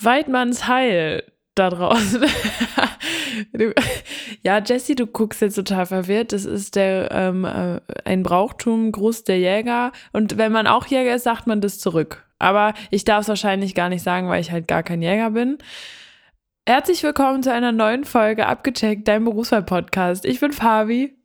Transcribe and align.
Weidmanns 0.00 0.66
Heil 0.68 1.24
da 1.54 1.70
draußen. 1.70 2.24
ja, 4.42 4.58
Jesse, 4.58 4.94
du 4.94 5.06
guckst 5.06 5.40
jetzt 5.40 5.56
total 5.56 5.86
verwirrt. 5.86 6.32
Das 6.32 6.44
ist 6.44 6.76
der 6.76 7.10
ähm, 7.10 7.44
äh, 7.44 7.80
ein 8.04 8.22
Brauchtum, 8.22 8.92
Gruß 8.92 9.24
der 9.24 9.38
Jäger. 9.38 9.92
Und 10.12 10.38
wenn 10.38 10.52
man 10.52 10.66
auch 10.66 10.86
Jäger 10.86 11.14
ist, 11.14 11.24
sagt 11.24 11.46
man 11.46 11.60
das 11.60 11.80
zurück. 11.80 12.24
Aber 12.38 12.74
ich 12.90 13.04
darf 13.04 13.22
es 13.22 13.28
wahrscheinlich 13.28 13.74
gar 13.74 13.88
nicht 13.88 14.02
sagen, 14.02 14.28
weil 14.28 14.40
ich 14.40 14.52
halt 14.52 14.68
gar 14.68 14.84
kein 14.84 15.02
Jäger 15.02 15.30
bin. 15.30 15.58
Herzlich 16.66 17.02
willkommen 17.02 17.42
zu 17.42 17.52
einer 17.52 17.72
neuen 17.72 18.04
Folge 18.04 18.46
Abgecheckt, 18.46 19.08
dein 19.08 19.24
Berufswahl-Podcast. 19.24 20.24
Ich 20.24 20.38
bin 20.38 20.52
Fabi. 20.52 21.16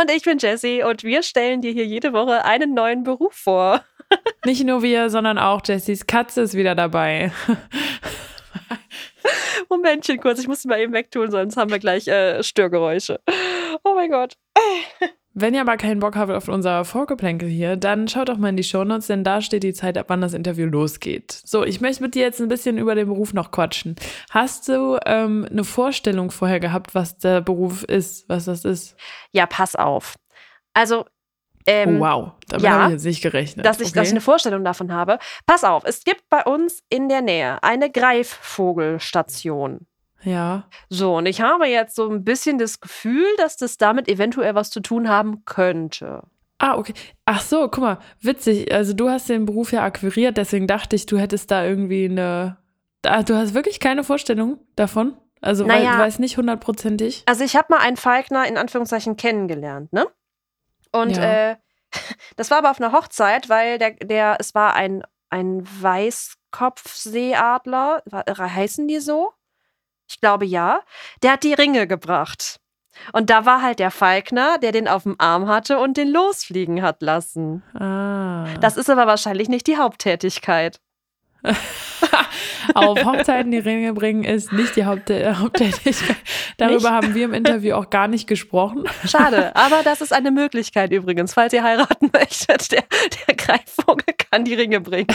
Und 0.00 0.10
ich 0.10 0.22
bin 0.22 0.38
Jessie 0.38 0.82
und 0.82 1.02
wir 1.02 1.22
stellen 1.22 1.60
dir 1.60 1.72
hier 1.72 1.86
jede 1.86 2.12
Woche 2.12 2.44
einen 2.44 2.72
neuen 2.72 3.02
Beruf 3.02 3.34
vor. 3.34 3.82
Nicht 4.44 4.64
nur 4.64 4.82
wir, 4.82 5.10
sondern 5.10 5.38
auch 5.38 5.60
Jessies 5.64 6.06
Katze 6.06 6.42
ist 6.42 6.54
wieder 6.54 6.74
dabei. 6.74 7.32
Momentchen 9.68 10.20
kurz, 10.20 10.38
ich 10.38 10.48
muss 10.48 10.62
sie 10.62 10.68
mal 10.68 10.80
eben 10.80 10.92
wegtun, 10.92 11.30
sonst 11.30 11.56
haben 11.56 11.70
wir 11.70 11.78
gleich 11.78 12.06
äh, 12.06 12.42
Störgeräusche. 12.42 13.20
Oh 13.84 13.94
mein 13.94 14.10
Gott. 14.10 14.36
Wenn 15.38 15.52
ihr 15.52 15.60
aber 15.60 15.76
keinen 15.76 16.00
Bock 16.00 16.16
habt 16.16 16.32
auf 16.32 16.48
unser 16.48 16.86
Vorgeplänkel 16.86 17.46
hier, 17.46 17.76
dann 17.76 18.08
schaut 18.08 18.30
doch 18.30 18.38
mal 18.38 18.48
in 18.48 18.56
die 18.56 18.64
Shownotes, 18.64 19.08
denn 19.08 19.22
da 19.22 19.42
steht 19.42 19.64
die 19.64 19.74
Zeit, 19.74 19.98
ab 19.98 20.06
wann 20.08 20.22
das 20.22 20.32
Interview 20.32 20.64
losgeht. 20.64 21.42
So, 21.44 21.62
ich 21.62 21.82
möchte 21.82 22.02
mit 22.02 22.14
dir 22.14 22.22
jetzt 22.22 22.40
ein 22.40 22.48
bisschen 22.48 22.78
über 22.78 22.94
den 22.94 23.06
Beruf 23.06 23.34
noch 23.34 23.50
quatschen. 23.50 23.96
Hast 24.30 24.66
du 24.66 24.98
ähm, 25.04 25.46
eine 25.50 25.64
Vorstellung 25.64 26.30
vorher 26.30 26.58
gehabt, 26.58 26.94
was 26.94 27.18
der 27.18 27.42
Beruf 27.42 27.84
ist, 27.84 28.26
was 28.30 28.46
das 28.46 28.64
ist? 28.64 28.96
Ja, 29.30 29.44
pass 29.44 29.76
auf. 29.76 30.14
Also 30.72 31.04
ähm, 31.66 32.00
oh, 32.00 32.04
wow, 32.04 32.32
damit 32.48 32.64
ja, 32.64 32.70
habe 32.70 32.84
ich 32.84 32.92
jetzt 32.92 33.04
nicht 33.04 33.22
gerechnet. 33.22 33.66
Dass 33.66 33.80
ich, 33.80 33.88
okay. 33.88 33.98
dass 33.98 34.08
ich 34.08 34.12
eine 34.12 34.20
Vorstellung 34.20 34.64
davon 34.64 34.92
habe. 34.92 35.18
Pass 35.46 35.64
auf, 35.64 35.82
es 35.84 36.04
gibt 36.04 36.28
bei 36.30 36.44
uns 36.44 36.82
in 36.88 37.08
der 37.08 37.22
Nähe 37.22 37.62
eine 37.62 37.90
Greifvogelstation. 37.90 39.86
Ja. 40.22 40.64
So, 40.88 41.16
und 41.16 41.26
ich 41.26 41.40
habe 41.40 41.66
jetzt 41.66 41.94
so 41.94 42.08
ein 42.10 42.24
bisschen 42.24 42.58
das 42.58 42.80
Gefühl, 42.80 43.26
dass 43.38 43.56
das 43.56 43.76
damit 43.78 44.08
eventuell 44.08 44.54
was 44.54 44.70
zu 44.70 44.80
tun 44.80 45.08
haben 45.08 45.44
könnte. 45.44 46.22
Ah, 46.58 46.76
okay. 46.76 46.94
Ach 47.26 47.40
so, 47.40 47.68
guck 47.68 47.78
mal, 47.78 47.98
witzig. 48.20 48.72
Also 48.72 48.94
du 48.94 49.10
hast 49.10 49.28
den 49.28 49.44
Beruf 49.44 49.72
ja 49.72 49.82
akquiriert, 49.84 50.36
deswegen 50.36 50.66
dachte 50.66 50.96
ich, 50.96 51.06
du 51.06 51.18
hättest 51.18 51.50
da 51.50 51.64
irgendwie 51.64 52.06
eine. 52.06 52.56
Du 53.02 53.36
hast 53.36 53.54
wirklich 53.54 53.78
keine 53.78 54.02
Vorstellung 54.02 54.58
davon? 54.74 55.16
Also 55.40 55.64
naja, 55.64 55.92
weil, 55.92 56.06
weißt 56.06 56.18
nicht 56.18 56.38
hundertprozentig. 56.38 57.22
Also 57.26 57.44
ich 57.44 57.54
habe 57.54 57.66
mal 57.70 57.78
einen 57.78 57.96
Falkner 57.96 58.48
in 58.48 58.56
Anführungszeichen 58.56 59.16
kennengelernt, 59.16 59.92
ne? 59.92 60.06
Und 60.92 61.16
ja. 61.16 61.50
äh, 61.50 61.56
das 62.36 62.50
war 62.50 62.58
aber 62.58 62.70
auf 62.70 62.80
einer 62.80 62.92
Hochzeit, 62.92 63.48
weil 63.48 63.78
der, 63.78 63.92
der, 63.92 64.36
es 64.38 64.54
war 64.54 64.74
ein, 64.74 65.02
ein 65.30 65.66
Weißkopfseeadler. 65.82 68.02
Heißen 68.38 68.86
die 68.88 69.00
so? 69.00 69.32
Ich 70.08 70.20
glaube 70.20 70.44
ja. 70.44 70.82
Der 71.22 71.32
hat 71.32 71.44
die 71.44 71.54
Ringe 71.54 71.86
gebracht. 71.86 72.60
Und 73.12 73.30
da 73.30 73.44
war 73.44 73.62
halt 73.62 73.78
der 73.78 73.90
Falkner, 73.90 74.58
der 74.58 74.72
den 74.72 74.88
auf 74.88 75.02
dem 75.02 75.16
Arm 75.18 75.48
hatte 75.48 75.78
und 75.78 75.96
den 75.96 76.08
losfliegen 76.08 76.82
hat 76.82 77.02
lassen. 77.02 77.62
Ah. 77.74 78.46
Das 78.60 78.76
ist 78.76 78.88
aber 78.88 79.06
wahrscheinlich 79.06 79.48
nicht 79.48 79.66
die 79.66 79.76
Haupttätigkeit. 79.76 80.80
Auf 82.74 83.04
Hochzeiten 83.04 83.50
die 83.50 83.58
Ringe 83.58 83.92
bringen 83.94 84.24
ist 84.24 84.52
nicht 84.52 84.76
die 84.76 84.84
Haupt 84.84 85.10
Haupttätigkeit. 85.10 86.16
Darüber 86.56 86.76
nicht? 86.76 86.90
haben 86.90 87.14
wir 87.14 87.24
im 87.26 87.34
Interview 87.34 87.74
auch 87.74 87.90
gar 87.90 88.08
nicht 88.08 88.26
gesprochen. 88.26 88.84
Schade, 89.06 89.54
aber 89.56 89.82
das 89.82 90.00
ist 90.00 90.12
eine 90.12 90.30
Möglichkeit 90.30 90.92
übrigens, 90.92 91.34
falls 91.34 91.52
ihr 91.52 91.62
heiraten 91.62 92.10
möchtet. 92.12 92.72
Der, 92.72 92.84
der 93.28 93.34
Greifvogel 93.34 94.14
kann 94.30 94.44
die 94.44 94.54
Ringe 94.54 94.80
bringen. 94.80 95.08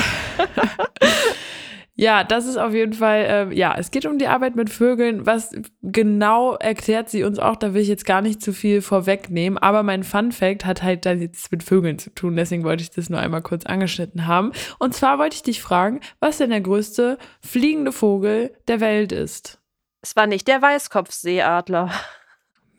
Ja, 2.01 2.23
das 2.23 2.47
ist 2.47 2.57
auf 2.57 2.73
jeden 2.73 2.93
Fall, 2.93 3.51
äh, 3.51 3.55
ja, 3.55 3.75
es 3.77 3.91
geht 3.91 4.07
um 4.07 4.17
die 4.17 4.25
Arbeit 4.25 4.55
mit 4.55 4.71
Vögeln. 4.71 5.27
Was 5.27 5.51
genau 5.83 6.55
erklärt 6.55 7.11
sie 7.11 7.23
uns 7.23 7.37
auch, 7.37 7.55
da 7.55 7.75
will 7.75 7.81
ich 7.83 7.87
jetzt 7.87 8.07
gar 8.07 8.23
nicht 8.23 8.41
zu 8.41 8.53
viel 8.53 8.81
vorwegnehmen. 8.81 9.59
Aber 9.59 9.83
mein 9.83 10.03
Fun 10.03 10.31
Fact 10.31 10.65
hat 10.65 10.81
halt 10.81 11.05
dann 11.05 11.21
jetzt 11.21 11.51
mit 11.51 11.61
Vögeln 11.61 11.99
zu 11.99 12.09
tun. 12.09 12.35
Deswegen 12.35 12.63
wollte 12.63 12.81
ich 12.81 12.89
das 12.89 13.11
nur 13.11 13.19
einmal 13.19 13.43
kurz 13.43 13.67
angeschnitten 13.67 14.25
haben. 14.25 14.51
Und 14.79 14.95
zwar 14.95 15.19
wollte 15.19 15.35
ich 15.35 15.43
dich 15.43 15.61
fragen, 15.61 15.99
was 16.19 16.39
denn 16.39 16.49
der 16.49 16.61
größte 16.61 17.19
fliegende 17.39 17.91
Vogel 17.91 18.51
der 18.67 18.79
Welt 18.79 19.11
ist. 19.11 19.59
Es 20.01 20.15
war 20.15 20.25
nicht 20.25 20.47
der 20.47 20.59
Weißkopfseeadler. 20.59 21.91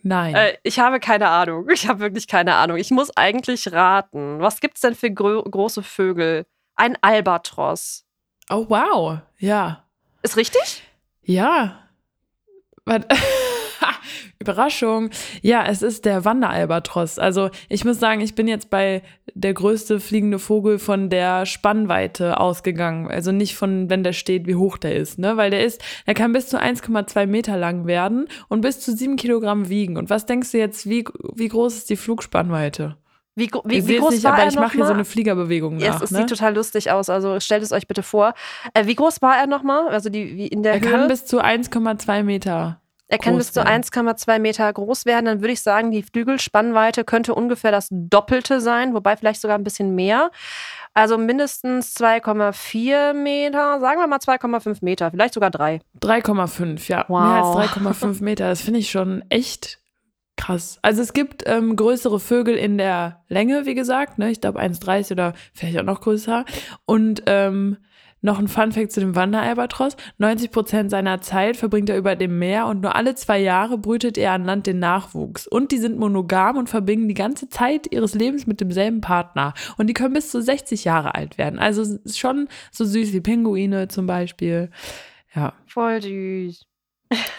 Nein. 0.02 0.34
Äh, 0.34 0.56
ich 0.64 0.80
habe 0.80 0.98
keine 0.98 1.28
Ahnung. 1.28 1.68
Ich 1.72 1.86
habe 1.86 2.00
wirklich 2.00 2.26
keine 2.26 2.56
Ahnung. 2.56 2.76
Ich 2.76 2.90
muss 2.90 3.16
eigentlich 3.16 3.70
raten. 3.70 4.40
Was 4.40 4.58
gibt 4.58 4.78
es 4.78 4.80
denn 4.80 4.96
für 4.96 5.12
gro 5.12 5.44
große 5.44 5.84
Vögel? 5.84 6.44
Ein 6.74 6.98
Albatros. 7.02 8.04
Oh, 8.52 8.66
wow. 8.68 9.18
Ja. 9.38 9.82
Ist 10.22 10.36
richtig? 10.36 10.82
Ja. 11.22 11.88
Überraschung. 14.38 15.08
Ja, 15.40 15.64
es 15.66 15.80
ist 15.80 16.04
der 16.04 16.26
Wanderalbatros. 16.26 17.18
Also 17.18 17.48
ich 17.70 17.86
muss 17.86 17.98
sagen, 17.98 18.20
ich 18.20 18.34
bin 18.34 18.48
jetzt 18.48 18.68
bei 18.68 19.02
der 19.32 19.54
größte 19.54 20.00
fliegende 20.00 20.38
Vogel 20.38 20.78
von 20.78 21.08
der 21.08 21.46
Spannweite 21.46 22.38
ausgegangen. 22.38 23.08
Also 23.08 23.32
nicht 23.32 23.56
von, 23.56 23.88
wenn 23.88 24.02
der 24.02 24.12
steht, 24.12 24.46
wie 24.46 24.56
hoch 24.56 24.76
der 24.76 24.96
ist, 24.96 25.18
ne? 25.18 25.38
Weil 25.38 25.50
der 25.50 25.64
ist, 25.64 25.82
der 26.06 26.12
kann 26.12 26.32
bis 26.32 26.48
zu 26.48 26.60
1,2 26.60 27.26
Meter 27.26 27.56
lang 27.56 27.86
werden 27.86 28.28
und 28.48 28.60
bis 28.60 28.80
zu 28.80 28.94
7 28.94 29.16
Kilogramm 29.16 29.70
wiegen. 29.70 29.96
Und 29.96 30.10
was 30.10 30.26
denkst 30.26 30.50
du 30.52 30.58
jetzt, 30.58 30.86
wie, 30.86 31.04
wie 31.34 31.48
groß 31.48 31.76
ist 31.76 31.90
die 31.90 31.96
Flugspannweite? 31.96 32.96
Wie, 33.34 33.50
wie, 33.64 33.88
wie 33.88 33.98
groß 33.98 34.12
nicht, 34.12 34.24
war 34.24 34.34
aber 34.34 34.42
er 34.42 34.48
ich 34.48 34.56
mache 34.56 34.72
hier 34.72 34.86
so 34.86 34.92
eine 34.92 35.06
Fliegerbewegung 35.06 35.76
nach. 35.76 35.82
Ja, 35.82 35.96
es, 35.96 36.02
es 36.02 36.10
ne? 36.10 36.18
sieht 36.18 36.28
total 36.28 36.54
lustig 36.54 36.90
aus. 36.90 37.08
Also 37.08 37.40
stellt 37.40 37.62
es 37.62 37.72
euch 37.72 37.86
bitte 37.86 38.02
vor. 38.02 38.34
Äh, 38.74 38.86
wie 38.86 38.94
groß 38.94 39.22
war 39.22 39.36
er 39.38 39.46
nochmal? 39.46 39.88
Also 39.88 40.10
die, 40.10 40.36
wie 40.36 40.46
in 40.48 40.62
der 40.62 40.74
er 40.74 40.80
Höhe? 40.80 40.90
kann 40.90 41.08
bis 41.08 41.24
zu 41.24 41.42
1,2 41.42 42.22
Meter. 42.24 42.78
Er 43.12 43.18
kann 43.18 43.36
bis 43.36 43.52
zu 43.52 43.60
1,2 43.60 44.38
Meter 44.38 44.72
groß 44.72 45.04
werden. 45.04 45.26
Dann 45.26 45.40
würde 45.42 45.52
ich 45.52 45.60
sagen, 45.60 45.90
die 45.90 46.02
Flügelspannweite 46.02 47.04
könnte 47.04 47.34
ungefähr 47.34 47.70
das 47.70 47.88
Doppelte 47.90 48.62
sein, 48.62 48.94
wobei 48.94 49.18
vielleicht 49.18 49.42
sogar 49.42 49.58
ein 49.58 49.64
bisschen 49.64 49.94
mehr. 49.94 50.30
Also 50.94 51.18
mindestens 51.18 51.94
2,4 51.96 53.12
Meter, 53.12 53.80
sagen 53.80 54.00
wir 54.00 54.06
mal 54.06 54.16
2,5 54.16 54.78
Meter, 54.80 55.10
vielleicht 55.10 55.34
sogar 55.34 55.50
3. 55.50 55.80
3,5, 56.00 56.88
ja. 56.88 57.04
Wow. 57.08 57.20
Mehr 57.20 57.62
als 57.62 57.72
3,5 57.72 58.22
Meter. 58.22 58.48
Das 58.48 58.62
finde 58.62 58.80
ich 58.80 58.90
schon 58.90 59.22
echt 59.28 59.81
Krass. 60.42 60.80
Also 60.82 61.02
es 61.02 61.12
gibt 61.12 61.44
ähm, 61.46 61.76
größere 61.76 62.18
Vögel 62.18 62.56
in 62.56 62.76
der 62.76 63.22
Länge, 63.28 63.64
wie 63.64 63.76
gesagt, 63.76 64.18
ne? 64.18 64.28
Ich 64.32 64.40
glaube 64.40 64.60
1,30 64.60 65.12
oder 65.12 65.34
vielleicht 65.54 65.78
auch 65.78 65.84
noch 65.84 66.00
größer. 66.00 66.44
Und 66.84 67.22
ähm, 67.26 67.76
noch 68.22 68.40
ein 68.40 68.48
Funfact 68.48 68.90
zu 68.90 68.98
dem 68.98 69.14
Wanderalbatros. 69.14 69.96
90 70.18 70.50
Prozent 70.50 70.90
seiner 70.90 71.20
Zeit 71.20 71.56
verbringt 71.56 71.90
er 71.90 71.96
über 71.96 72.16
dem 72.16 72.40
Meer 72.40 72.66
und 72.66 72.80
nur 72.80 72.96
alle 72.96 73.14
zwei 73.14 73.38
Jahre 73.38 73.78
brütet 73.78 74.18
er 74.18 74.32
an 74.32 74.44
Land 74.44 74.66
den 74.66 74.80
Nachwuchs. 74.80 75.46
Und 75.46 75.70
die 75.70 75.78
sind 75.78 75.96
monogam 75.96 76.56
und 76.56 76.68
verbringen 76.68 77.06
die 77.06 77.14
ganze 77.14 77.48
Zeit 77.48 77.92
ihres 77.92 78.16
Lebens 78.16 78.44
mit 78.48 78.60
demselben 78.60 79.00
Partner. 79.00 79.54
Und 79.78 79.86
die 79.86 79.94
können 79.94 80.14
bis 80.14 80.32
zu 80.32 80.42
60 80.42 80.82
Jahre 80.82 81.14
alt 81.14 81.38
werden. 81.38 81.60
Also 81.60 81.98
schon 82.12 82.48
so 82.72 82.84
süß 82.84 83.12
wie 83.12 83.20
Pinguine 83.20 83.86
zum 83.86 84.06
Beispiel. 84.06 84.70
Ja. 85.36 85.52
Voll 85.68 86.02
süß. 86.02 86.66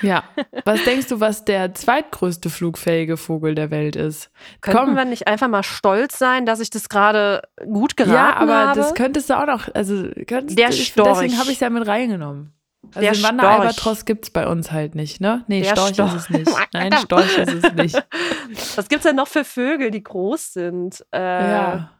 Ja. 0.02 0.24
Was 0.66 0.84
denkst 0.84 1.08
du, 1.08 1.20
was 1.20 1.46
der 1.46 1.74
zweitgrößte 1.74 2.50
flugfähige 2.50 3.18
Vogel 3.18 3.56
der 3.56 3.72
Welt 3.72 3.96
ist? 3.96 4.32
Könnten 4.62 4.86
Komm. 4.86 4.96
wir 4.96 5.06
nicht 5.06 5.28
einfach 5.28 5.48
mal 5.48 5.64
stolz 5.64 6.18
sein, 6.18 6.46
dass 6.46 6.60
ich 6.60 6.70
das 6.70 6.90
gerade 6.90 7.42
gut 7.66 7.98
geraten 7.98 8.18
habe? 8.18 8.52
Ja, 8.52 8.58
aber 8.58 8.68
habe? 8.70 8.80
das 8.80 8.94
könntest 8.94 9.30
du 9.30 9.40
auch 9.40 9.48
noch. 9.48 9.74
Also 9.74 10.10
könntest, 10.28 10.58
der 10.60 10.72
Storch. 10.72 11.20
Deswegen 11.20 11.38
habe 11.40 11.50
ich 11.50 11.56
es 11.56 11.60
ja 11.60 11.70
mit 11.70 11.88
reingenommen. 11.88 12.54
Also 12.90 13.00
der 13.00 13.12
den 13.14 13.24
Wanderalbatros 13.24 14.06
gibt 14.06 14.26
es 14.26 14.30
bei 14.30 14.46
uns 14.48 14.72
halt 14.72 14.94
nicht, 14.94 15.22
ne? 15.22 15.44
Nee, 15.48 15.64
Storch, 15.64 15.94
Storch, 15.94 16.16
ist 16.16 16.24
es 16.24 16.30
nicht. 16.30 16.52
Nein, 16.74 16.94
Storch 16.94 17.38
ist 17.38 17.64
es 17.64 17.74
nicht. 17.74 17.96
Was 18.76 18.90
gibt 18.90 19.00
es 19.00 19.10
denn 19.10 19.16
noch 19.16 19.28
für 19.28 19.46
Vögel, 19.46 19.90
die 19.90 20.04
groß 20.04 20.54
sind? 20.54 21.06
Äh, 21.12 21.20
ja, 21.20 21.92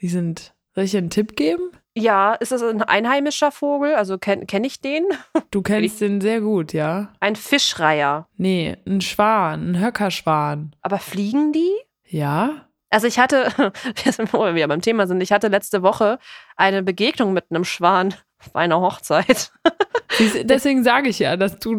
die 0.00 0.08
sind. 0.08 0.52
Soll 0.74 0.84
ich 0.84 0.90
dir 0.90 0.98
einen 0.98 1.10
Tipp 1.10 1.36
geben? 1.36 1.70
Ja, 1.96 2.34
ist 2.34 2.50
das 2.50 2.62
ein 2.62 2.82
einheimischer 2.82 3.52
Vogel? 3.52 3.94
Also 3.94 4.18
kenne 4.18 4.46
kenn 4.46 4.64
ich 4.64 4.80
den? 4.80 5.04
Du 5.50 5.62
kennst 5.62 6.00
den 6.00 6.20
sehr 6.20 6.40
gut, 6.40 6.72
ja. 6.72 7.12
Ein 7.20 7.36
Fischreiher. 7.36 8.26
Nee, 8.36 8.76
ein 8.86 9.00
Schwan, 9.00 9.70
ein 9.70 9.80
Höckerschwan. 9.80 10.74
Aber 10.82 10.98
fliegen 10.98 11.52
die? 11.52 11.70
Ja. 12.06 12.66
Also 12.90 13.06
ich 13.06 13.20
hatte, 13.20 13.52
wo 14.32 14.54
wir 14.54 14.66
beim 14.66 14.80
Thema 14.80 15.06
sind, 15.06 15.20
ich 15.20 15.30
hatte 15.30 15.48
letzte 15.48 15.82
Woche 15.82 16.18
eine 16.56 16.82
Begegnung 16.82 17.32
mit 17.32 17.46
einem 17.50 17.64
Schwan 17.64 18.14
auf 18.40 18.56
einer 18.56 18.80
Hochzeit. 18.80 19.52
Deswegen 20.18 20.82
sage 20.82 21.08
ich 21.08 21.20
ja, 21.20 21.36
dass 21.36 21.58
du 21.58 21.78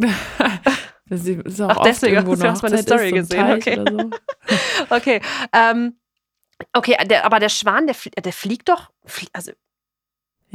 das 1.07 1.25
ist 1.25 1.61
auch 1.61 1.69
Ach, 1.69 1.83
deswegen 1.83 2.17
hast 2.17 2.63
du 2.63 2.67
meine 2.67 2.81
Story 2.81 3.11
gesehen. 3.11 3.51
Okay. 3.51 3.75
So. 3.87 4.09
okay. 4.89 5.21
Ähm, 5.53 5.99
okay, 6.73 6.97
der, 7.05 7.25
aber 7.25 7.39
der 7.39 7.49
Schwan, 7.49 7.85
der, 7.85 7.95
der 8.21 8.33
fliegt 8.33 8.69
doch, 8.69 8.89
also 9.31 9.51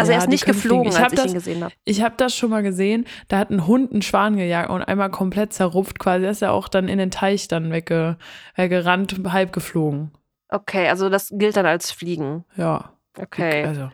also 0.00 0.12
ja, 0.12 0.18
er 0.18 0.24
ist 0.24 0.28
nicht 0.28 0.44
geflogen, 0.44 0.92
ich 0.92 0.98
als 0.98 1.12
ich 1.12 1.18
das, 1.18 1.26
ihn 1.26 1.34
gesehen 1.34 1.64
habe. 1.64 1.74
Ich 1.84 2.02
habe 2.02 2.14
das 2.16 2.34
schon 2.34 2.50
mal 2.50 2.62
gesehen. 2.62 3.06
Da 3.28 3.38
hat 3.38 3.50
ein 3.50 3.66
Hund 3.66 3.92
einen 3.92 4.02
Schwan 4.02 4.36
gejagt 4.36 4.70
und 4.70 4.82
einmal 4.82 5.10
komplett 5.10 5.52
zerrupft 5.52 5.98
quasi. 5.98 6.24
Er 6.24 6.30
ist 6.32 6.42
ja 6.42 6.50
auch 6.50 6.68
dann 6.68 6.88
in 6.88 6.98
den 6.98 7.10
Teich 7.10 7.48
dann 7.48 7.70
wegge, 7.70 8.16
weggerannt, 8.56 9.20
halb 9.32 9.52
geflogen. 9.52 10.10
Okay, 10.48 10.88
also 10.88 11.08
das 11.08 11.32
gilt 11.32 11.56
dann 11.56 11.66
als 11.66 11.92
Fliegen. 11.92 12.44
Ja. 12.56 12.92
Okay. 13.18 13.64
Also. 13.64 13.90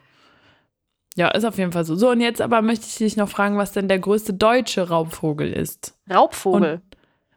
Ja, 1.16 1.28
ist 1.28 1.44
auf 1.44 1.56
jeden 1.58 1.72
Fall 1.72 1.84
so. 1.84 1.94
So, 1.96 2.10
und 2.10 2.20
jetzt 2.20 2.40
aber 2.42 2.60
möchte 2.62 2.86
ich 2.86 2.96
dich 2.96 3.16
noch 3.16 3.28
fragen, 3.28 3.56
was 3.56 3.72
denn 3.72 3.88
der 3.88 3.98
größte 3.98 4.34
deutsche 4.34 4.88
Raubvogel 4.88 5.52
ist. 5.52 5.98
Raubvogel? 6.10 6.74
Und, 6.74 6.96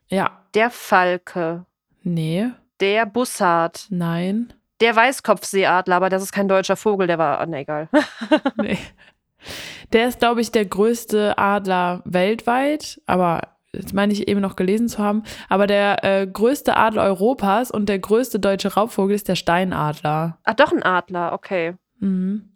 ja. 0.09 0.43
Der 0.53 0.69
Falke. 0.69 1.65
Nee. 2.03 2.49
Der 2.81 3.05
Bussard. 3.05 3.87
Nein. 3.89 4.53
Der 4.81 4.95
Weißkopfseeadler, 4.95 5.95
aber 5.95 6.09
das 6.09 6.23
ist 6.23 6.31
kein 6.31 6.47
deutscher 6.47 6.75
Vogel, 6.75 7.07
der 7.07 7.17
war, 7.17 7.45
ne, 7.45 7.59
egal. 7.59 7.89
nee. 8.57 8.77
Der 9.93 10.07
ist, 10.07 10.19
glaube 10.19 10.41
ich, 10.41 10.51
der 10.51 10.65
größte 10.65 11.37
Adler 11.37 12.01
weltweit, 12.05 13.01
aber 13.05 13.41
das 13.71 13.93
meine 13.93 14.13
ich 14.13 14.27
eben 14.27 14.41
noch 14.41 14.55
gelesen 14.55 14.87
zu 14.87 14.99
haben, 14.99 15.23
aber 15.47 15.67
der 15.67 16.03
äh, 16.03 16.27
größte 16.27 16.75
Adler 16.75 17.03
Europas 17.03 17.71
und 17.71 17.87
der 17.87 17.99
größte 17.99 18.39
deutsche 18.39 18.73
Raubvogel 18.73 19.15
ist 19.15 19.27
der 19.27 19.35
Steinadler. 19.35 20.37
Ach, 20.43 20.53
doch 20.53 20.71
ein 20.71 20.83
Adler, 20.83 21.33
okay. 21.33 21.75
Mhm. 21.99 22.48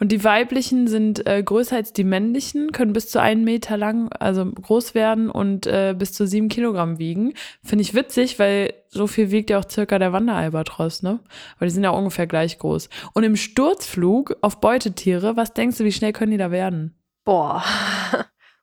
Und 0.00 0.12
die 0.12 0.24
weiblichen 0.24 0.88
sind 0.88 1.26
äh, 1.26 1.42
größer 1.42 1.76
als 1.76 1.92
die 1.92 2.04
männlichen, 2.04 2.72
können 2.72 2.92
bis 2.92 3.08
zu 3.08 3.20
einen 3.20 3.44
Meter 3.44 3.76
lang, 3.76 4.10
also 4.12 4.44
groß 4.44 4.94
werden 4.94 5.30
und 5.30 5.66
äh, 5.66 5.94
bis 5.96 6.12
zu 6.12 6.26
sieben 6.26 6.48
Kilogramm 6.48 6.98
wiegen. 6.98 7.34
Finde 7.62 7.82
ich 7.82 7.94
witzig, 7.94 8.38
weil 8.38 8.74
so 8.88 9.06
viel 9.06 9.30
wiegt 9.30 9.50
ja 9.50 9.58
auch 9.58 9.68
circa 9.68 9.98
der 9.98 10.12
Wanderalbatros, 10.12 11.02
ne? 11.02 11.20
Weil 11.58 11.68
die 11.68 11.74
sind 11.74 11.84
ja 11.84 11.90
ungefähr 11.90 12.26
gleich 12.26 12.58
groß. 12.58 12.88
Und 13.14 13.24
im 13.24 13.36
Sturzflug 13.36 14.36
auf 14.42 14.60
Beutetiere, 14.60 15.36
was 15.36 15.54
denkst 15.54 15.78
du, 15.78 15.84
wie 15.84 15.92
schnell 15.92 16.12
können 16.12 16.32
die 16.32 16.38
da 16.38 16.50
werden? 16.50 16.94
Boah. 17.24 17.64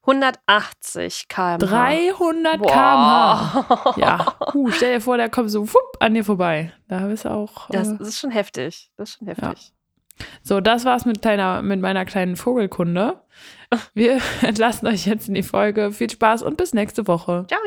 180 0.01 1.27
km/h. 1.27 1.57
300 1.57 2.61
km/h. 2.61 3.95
Ja. 3.97 4.35
Uh, 4.53 4.71
stell 4.71 4.95
dir 4.95 5.01
vor, 5.01 5.17
der 5.17 5.29
kommt 5.29 5.51
so 5.51 5.67
wupp, 5.67 5.97
an 5.99 6.13
dir 6.13 6.23
vorbei. 6.23 6.71
Da 6.87 7.07
bist 7.07 7.25
du 7.25 7.29
auch. 7.29 7.69
Äh, 7.69 7.73
das 7.73 7.89
ist 7.89 8.19
schon 8.19 8.31
heftig. 8.31 8.91
Das 8.97 9.09
ist 9.09 9.17
schon 9.17 9.27
heftig. 9.27 9.43
Ja. 9.43 9.78
So, 10.43 10.61
das 10.61 10.85
war's 10.85 11.05
mit, 11.05 11.21
kleiner, 11.21 11.61
mit 11.61 11.81
meiner 11.81 12.05
kleinen 12.05 12.35
Vogelkunde. 12.35 13.21
Wir 13.93 14.19
entlassen 14.41 14.87
euch 14.87 15.05
jetzt 15.05 15.27
in 15.27 15.35
die 15.35 15.43
Folge. 15.43 15.91
Viel 15.91 16.09
Spaß 16.09 16.43
und 16.43 16.57
bis 16.57 16.73
nächste 16.73 17.07
Woche. 17.07 17.45
Ciao. 17.47 17.59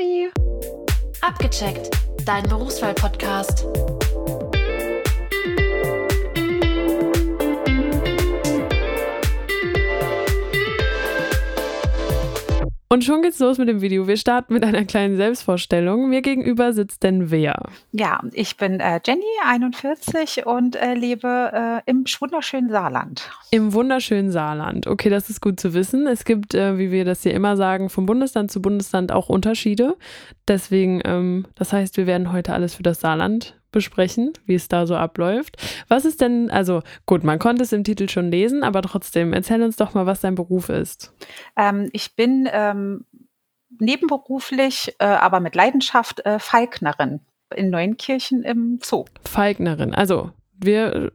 Abgecheckt, 1.21 1.91
dein 2.27 2.43
Berufswahl-Podcast. 2.49 3.65
Und 12.93 13.05
schon 13.05 13.23
geht's 13.23 13.39
los 13.39 13.57
mit 13.57 13.71
dem 13.71 13.81
Video. 13.81 14.07
Wir 14.07 14.19
starten 14.19 14.53
mit 14.53 14.63
einer 14.65 14.85
kleinen 14.85 15.17
Selbstvorstellung. 15.17 16.11
Mir 16.11 16.21
gegenüber 16.21 16.75
sitzt 16.75 17.03
denn 17.03 17.31
wer? 17.31 17.71
Ja, 17.93 18.21
ich 18.35 18.59
bin 18.59 18.81
äh, 18.81 19.01
Jenny, 19.03 19.23
41 19.47 20.45
und 20.45 20.77
äh, 20.77 20.93
lebe 20.93 21.81
äh, 21.87 21.91
im 21.91 22.05
wunderschönen 22.21 22.69
Saarland. 22.69 23.31
Im 23.51 23.73
wunderschönen 23.73 24.31
Saarland. 24.31 24.87
Okay, 24.87 25.09
das 25.09 25.31
ist 25.31 25.41
gut 25.41 25.59
zu 25.59 25.73
wissen. 25.73 26.07
Es 26.07 26.27
gibt, 26.27 26.53
äh, 26.53 26.77
wie 26.77 26.91
wir 26.91 27.07
das 27.07 27.23
hier 27.23 27.33
immer 27.33 27.57
sagen, 27.57 27.89
vom 27.89 28.05
Bundesland 28.05 28.51
zu 28.51 28.61
Bundesland 28.61 29.11
auch 29.11 29.31
Unterschiede. 29.31 29.97
Deswegen, 30.47 31.01
ähm, 31.07 31.47
das 31.55 31.73
heißt, 31.73 31.97
wir 31.97 32.07
werden 32.07 32.31
heute 32.31 32.53
alles 32.53 32.75
für 32.75 32.83
das 32.83 33.01
Saarland 33.01 33.55
besprechen, 33.73 34.33
wie 34.47 34.55
es 34.55 34.69
da 34.69 34.87
so 34.87 34.95
abläuft. 34.95 35.57
Was 35.89 36.05
ist 36.05 36.21
denn, 36.21 36.51
also 36.51 36.83
gut, 37.07 37.25
man 37.25 37.39
konnte 37.39 37.63
es 37.63 37.73
im 37.73 37.85
Titel 37.85 38.09
schon 38.09 38.31
lesen, 38.31 38.63
aber 38.63 38.83
trotzdem, 38.83 39.33
erzähl 39.33 39.63
uns 39.63 39.77
doch 39.77 39.95
mal, 39.95 40.07
was 40.07 40.21
dein 40.21 40.35
Beruf 40.35 40.69
ist. 40.69 41.13
Ähm, 41.57 41.89
ich 41.93 42.15
bin 42.15 42.49
ähm, 42.53 43.05
nebenberuflich, 43.79 44.95
äh, 44.99 45.05
aber 45.07 45.41
mit 45.41 45.55
Leidenschaft 45.55 46.25
äh, 46.25 46.39
Falknerin 46.39 47.21
in 47.55 47.71
Neunkirchen 47.71 48.43
im 48.45 48.79
Zoo. 48.83 49.05
Falknerin, 49.25 49.95
also 49.95 50.31
wir 50.55 51.13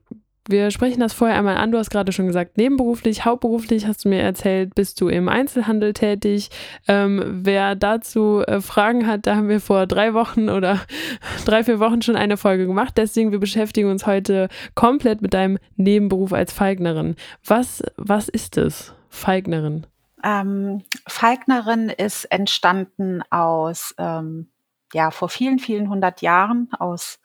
wir 0.49 0.71
sprechen 0.71 0.99
das 0.99 1.13
vorher 1.13 1.37
einmal 1.37 1.57
an. 1.57 1.71
Du 1.71 1.77
hast 1.77 1.89
gerade 1.89 2.11
schon 2.11 2.27
gesagt, 2.27 2.57
nebenberuflich, 2.57 3.25
hauptberuflich 3.25 3.85
hast 3.87 4.05
du 4.05 4.09
mir 4.09 4.21
erzählt, 4.21 4.75
bist 4.75 4.99
du 5.01 5.09
im 5.09 5.29
Einzelhandel 5.29 5.93
tätig. 5.93 6.49
Ähm, 6.87 7.23
wer 7.43 7.75
dazu 7.75 8.43
äh, 8.45 8.61
Fragen 8.61 9.07
hat, 9.07 9.27
da 9.27 9.35
haben 9.35 9.49
wir 9.49 9.59
vor 9.59 9.87
drei 9.87 10.13
Wochen 10.13 10.49
oder 10.49 10.79
drei, 11.45 11.63
vier 11.63 11.79
Wochen 11.79 12.01
schon 12.01 12.15
eine 12.15 12.37
Folge 12.37 12.65
gemacht. 12.65 12.93
Deswegen, 12.97 13.31
wir 13.31 13.39
beschäftigen 13.39 13.89
uns 13.89 14.05
heute 14.05 14.49
komplett 14.75 15.21
mit 15.21 15.33
deinem 15.33 15.59
Nebenberuf 15.75 16.33
als 16.33 16.53
Falknerin. 16.53 17.15
Was, 17.45 17.83
was 17.97 18.29
ist 18.29 18.57
es, 18.57 18.93
Falknerin? 19.09 19.85
Ähm, 20.23 20.83
Falknerin 21.07 21.89
ist 21.89 22.25
entstanden 22.25 23.21
aus, 23.29 23.93
ähm, 23.97 24.49
ja, 24.93 25.11
vor 25.11 25.29
vielen, 25.29 25.59
vielen 25.59 25.89
hundert 25.89 26.21
Jahren 26.21 26.69
aus 26.79 27.19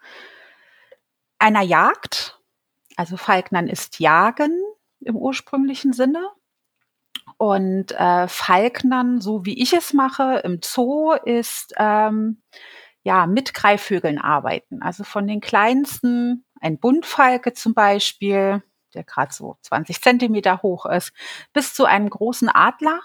einer 1.38 1.62
Jagd 1.62 2.38
also 2.96 3.16
Falknern 3.16 3.68
ist 3.68 4.00
Jagen 4.00 4.52
im 5.00 5.16
ursprünglichen 5.16 5.92
Sinne. 5.92 6.28
Und 7.36 7.92
äh, 7.92 8.28
Falknern, 8.28 9.20
so 9.20 9.44
wie 9.44 9.60
ich 9.60 9.72
es 9.72 9.92
mache 9.92 10.40
im 10.44 10.60
Zoo, 10.62 11.12
ist 11.12 11.74
ähm, 11.76 12.42
ja 13.02 13.26
mit 13.26 13.54
Greifvögeln 13.54 14.18
arbeiten. 14.18 14.82
Also 14.82 15.04
von 15.04 15.26
den 15.26 15.40
kleinsten, 15.40 16.44
ein 16.60 16.78
Buntfalke 16.78 17.52
zum 17.52 17.74
Beispiel, 17.74 18.62
der 18.94 19.04
gerade 19.04 19.32
so 19.32 19.56
20 19.62 20.00
Zentimeter 20.00 20.62
hoch 20.62 20.86
ist, 20.86 21.12
bis 21.52 21.74
zu 21.74 21.84
einem 21.84 22.10
großen 22.10 22.48
Adler 22.48 23.00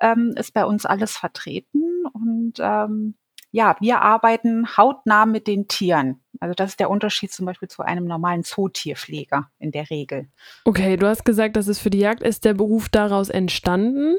ähm, 0.00 0.34
ist 0.36 0.52
bei 0.52 0.64
uns 0.64 0.86
alles 0.86 1.16
vertreten. 1.16 2.06
Und 2.12 2.54
ähm, 2.60 3.16
ja, 3.50 3.76
wir 3.80 4.02
arbeiten 4.02 4.76
hautnah 4.76 5.26
mit 5.26 5.46
den 5.46 5.68
Tieren. 5.68 6.20
Also 6.40 6.54
das 6.54 6.70
ist 6.70 6.80
der 6.80 6.90
Unterschied 6.90 7.32
zum 7.32 7.46
Beispiel 7.46 7.68
zu 7.68 7.82
einem 7.82 8.04
normalen 8.04 8.44
Zootierpfleger 8.44 9.50
in 9.58 9.72
der 9.72 9.88
Regel. 9.90 10.28
Okay, 10.64 10.96
du 10.96 11.06
hast 11.06 11.24
gesagt, 11.24 11.56
dass 11.56 11.68
es 11.68 11.78
für 11.78 11.90
die 11.90 11.98
Jagd 11.98 12.22
ist 12.22 12.44
der 12.44 12.54
Beruf 12.54 12.88
daraus 12.88 13.28
entstanden 13.30 14.16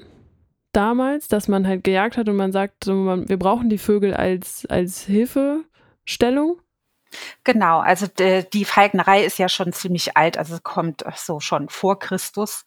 damals, 0.78 1.28
dass 1.28 1.48
man 1.48 1.68
halt 1.68 1.84
gejagt 1.84 2.18
hat 2.18 2.30
und 2.30 2.36
man 2.36 2.52
sagt, 2.52 2.86
wir 2.86 3.38
brauchen 3.38 3.70
die 3.70 3.80
Vögel 3.80 4.14
als, 4.14 4.66
als 4.68 5.06
Hilfestellung. 5.06 6.62
Genau, 7.44 7.80
also 7.80 8.08
die 8.18 8.66
Falknerei 8.66 9.24
ist 9.24 9.40
ja 9.40 9.50
schon 9.50 9.72
ziemlich 9.74 10.18
alt, 10.18 10.38
also 10.38 10.58
kommt 10.62 11.04
so 11.16 11.40
schon 11.40 11.70
vor 11.70 12.00
Christus. 12.00 12.66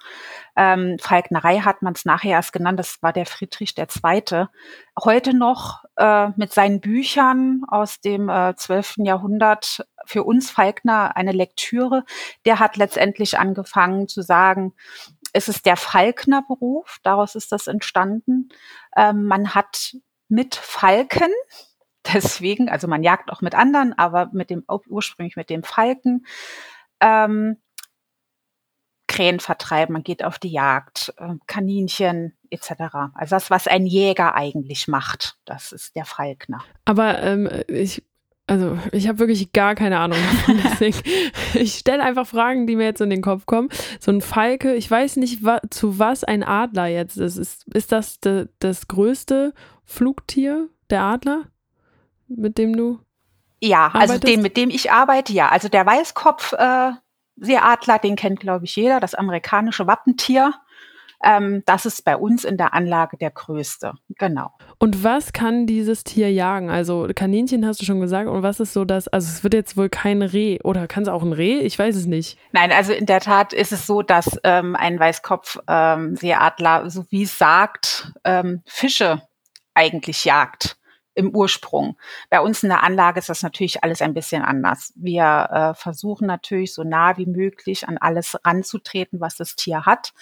Ähm, 0.56 0.96
Falknerei 1.00 1.60
hat 1.60 1.82
man 1.82 1.92
es 1.92 2.04
nachher 2.04 2.32
erst 2.32 2.52
genannt, 2.52 2.78
das 2.78 3.02
war 3.02 3.12
der 3.12 3.26
Friedrich 3.26 3.74
II. 3.76 4.46
Heute 5.02 5.34
noch 5.34 5.84
äh, 5.96 6.28
mit 6.36 6.52
seinen 6.52 6.80
Büchern 6.80 7.62
aus 7.68 8.00
dem 8.00 8.28
äh, 8.28 8.54
12. 8.56 8.96
Jahrhundert 8.98 9.84
für 10.06 10.24
uns 10.24 10.50
Falkner 10.50 11.16
eine 11.16 11.32
Lektüre. 11.32 12.04
Der 12.44 12.58
hat 12.58 12.76
letztendlich 12.76 13.38
angefangen 13.38 14.08
zu 14.08 14.22
sagen, 14.22 14.74
es 15.32 15.48
ist 15.48 15.66
der 15.66 15.76
Falknerberuf, 15.76 16.98
daraus 17.02 17.34
ist 17.34 17.52
das 17.52 17.66
entstanden. 17.66 18.48
Ähm, 18.96 19.24
man 19.24 19.54
hat 19.54 19.96
mit 20.28 20.54
Falken, 20.54 21.30
deswegen, 22.06 22.68
also 22.68 22.88
man 22.88 23.02
jagt 23.02 23.30
auch 23.30 23.40
mit 23.40 23.54
anderen, 23.54 23.92
aber 23.98 24.30
mit 24.32 24.50
dem 24.50 24.64
ursprünglich 24.88 25.36
mit 25.36 25.50
dem 25.50 25.62
Falken. 25.62 26.26
Ähm, 27.00 27.56
Krähen 29.10 29.40
vertreiben, 29.40 29.92
man 29.92 30.04
geht 30.04 30.22
auf 30.22 30.38
die 30.38 30.52
Jagd, 30.52 31.12
äh, 31.18 31.34
Kaninchen 31.48 32.36
etc. 32.48 32.72
Also 33.14 33.34
das, 33.34 33.50
was 33.50 33.66
ein 33.66 33.84
Jäger 33.84 34.36
eigentlich 34.36 34.86
macht, 34.86 35.36
das 35.44 35.72
ist 35.72 35.96
der 35.96 36.04
Falkner. 36.04 36.62
Aber 36.84 37.20
ähm, 37.20 37.50
ich, 37.66 38.04
also 38.46 38.78
ich 38.92 39.08
habe 39.08 39.18
wirklich 39.18 39.52
gar 39.52 39.74
keine 39.74 39.98
Ahnung 39.98 40.18
davon. 40.18 40.60
Deswegen, 40.64 40.98
ich 41.54 41.74
stelle 41.74 42.04
einfach 42.04 42.26
Fragen, 42.26 42.68
die 42.68 42.76
mir 42.76 42.84
jetzt 42.84 43.00
in 43.00 43.10
den 43.10 43.20
Kopf 43.20 43.46
kommen. 43.46 43.68
So 43.98 44.12
ein 44.12 44.20
Falke, 44.20 44.74
ich 44.74 44.88
weiß 44.88 45.16
nicht, 45.16 45.44
wa 45.44 45.60
zu 45.70 45.98
was 45.98 46.22
ein 46.22 46.44
Adler 46.44 46.86
jetzt 46.86 47.16
ist. 47.16 47.36
Ist, 47.36 47.66
ist 47.74 47.90
das 47.90 48.20
de, 48.20 48.46
das 48.60 48.86
größte 48.86 49.54
Flugtier, 49.84 50.68
der 50.88 51.02
Adler? 51.02 51.46
Mit 52.30 52.58
dem 52.58 52.76
du 52.76 53.00
ja, 53.60 53.90
also 53.92 54.18
den, 54.18 54.42
mit 54.42 54.56
dem 54.56 54.70
ich 54.70 54.90
arbeite, 54.90 55.32
ja. 55.32 55.50
Also 55.50 55.68
der 55.68 55.84
Weißkopf 55.84 56.54
äh, 56.54 56.92
Seeadler, 57.36 57.98
den 57.98 58.16
kennt, 58.16 58.40
glaube 58.40 58.64
ich, 58.64 58.74
jeder, 58.76 59.00
das 59.00 59.14
amerikanische 59.14 59.86
Wappentier. 59.86 60.54
Ähm, 61.22 61.62
das 61.66 61.84
ist 61.84 62.02
bei 62.06 62.16
uns 62.16 62.44
in 62.44 62.56
der 62.56 62.72
Anlage 62.72 63.18
der 63.18 63.30
größte, 63.30 63.92
genau. 64.16 64.52
Und 64.78 65.04
was 65.04 65.34
kann 65.34 65.66
dieses 65.66 66.02
Tier 66.02 66.32
jagen? 66.32 66.70
Also 66.70 67.08
Kaninchen 67.14 67.66
hast 67.66 67.82
du 67.82 67.84
schon 67.84 68.00
gesagt. 68.00 68.30
Und 68.30 68.42
was 68.42 68.58
ist 68.58 68.72
so 68.72 68.86
das? 68.86 69.06
Also 69.08 69.28
es 69.28 69.44
wird 69.44 69.52
jetzt 69.52 69.76
wohl 69.76 69.90
kein 69.90 70.22
Reh 70.22 70.58
oder 70.64 70.86
kann 70.86 71.02
es 71.02 71.10
auch 71.10 71.22
ein 71.22 71.34
Reh? 71.34 71.58
Ich 71.58 71.78
weiß 71.78 71.94
es 71.94 72.06
nicht. 72.06 72.38
Nein, 72.52 72.72
also 72.72 72.94
in 72.94 73.04
der 73.04 73.20
Tat 73.20 73.52
ist 73.52 73.72
es 73.72 73.86
so, 73.86 74.00
dass 74.00 74.40
ähm, 74.44 74.74
ein 74.74 74.98
Weißkopf 74.98 75.58
ähm, 75.68 76.16
so 76.16 77.04
wie 77.10 77.22
es 77.24 77.36
sagt, 77.36 78.12
ähm, 78.24 78.62
Fische 78.64 79.20
eigentlich 79.74 80.24
jagt 80.24 80.79
im 81.20 81.36
Ursprung. 81.36 81.96
Bei 82.30 82.40
uns 82.40 82.62
in 82.62 82.70
der 82.70 82.82
Anlage 82.82 83.18
ist 83.18 83.28
das 83.28 83.42
natürlich 83.42 83.84
alles 83.84 84.00
ein 84.00 84.14
bisschen 84.14 84.42
anders. 84.42 84.92
Wir 84.96 85.48
äh, 85.52 85.74
versuchen 85.74 86.26
natürlich 86.26 86.74
so 86.74 86.82
nah 86.82 87.16
wie 87.18 87.26
möglich 87.26 87.86
an 87.86 87.98
alles 87.98 88.38
ranzutreten, 88.42 89.20
was 89.20 89.36
das 89.36 89.54
Tier 89.54 89.84
hat 89.84 90.12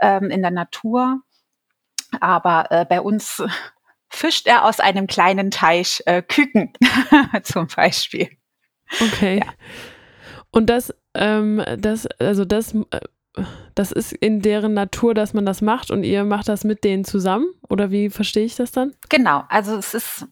ähm, 0.00 0.30
in 0.30 0.42
der 0.42 0.50
Natur. 0.50 1.20
Aber 2.20 2.66
äh, 2.70 2.84
bei 2.84 3.00
uns 3.00 3.42
fischt 4.10 4.46
er 4.46 4.64
aus 4.64 4.80
einem 4.80 5.06
kleinen 5.06 5.50
Teich 5.50 6.02
äh, 6.06 6.22
Küken 6.22 6.72
zum 7.44 7.68
Beispiel. 7.68 8.28
Okay. 9.00 9.38
Ja. 9.38 9.52
Und 10.50 10.66
das, 10.66 10.92
ähm, 11.14 11.64
das, 11.78 12.06
also 12.18 12.44
das 12.44 12.74
äh, 12.74 13.00
das 13.74 13.92
ist 13.92 14.12
in 14.12 14.42
deren 14.42 14.74
Natur, 14.74 15.14
dass 15.14 15.32
man 15.32 15.46
das 15.46 15.62
macht 15.62 15.90
und 15.90 16.04
ihr 16.04 16.24
macht 16.24 16.48
das 16.48 16.64
mit 16.64 16.84
denen 16.84 17.04
zusammen? 17.04 17.46
Oder 17.68 17.90
wie 17.90 18.10
verstehe 18.10 18.44
ich 18.44 18.56
das 18.56 18.72
dann? 18.72 18.94
Genau, 19.08 19.44
also 19.48 19.76
es 19.76 19.94
ist, 19.94 20.26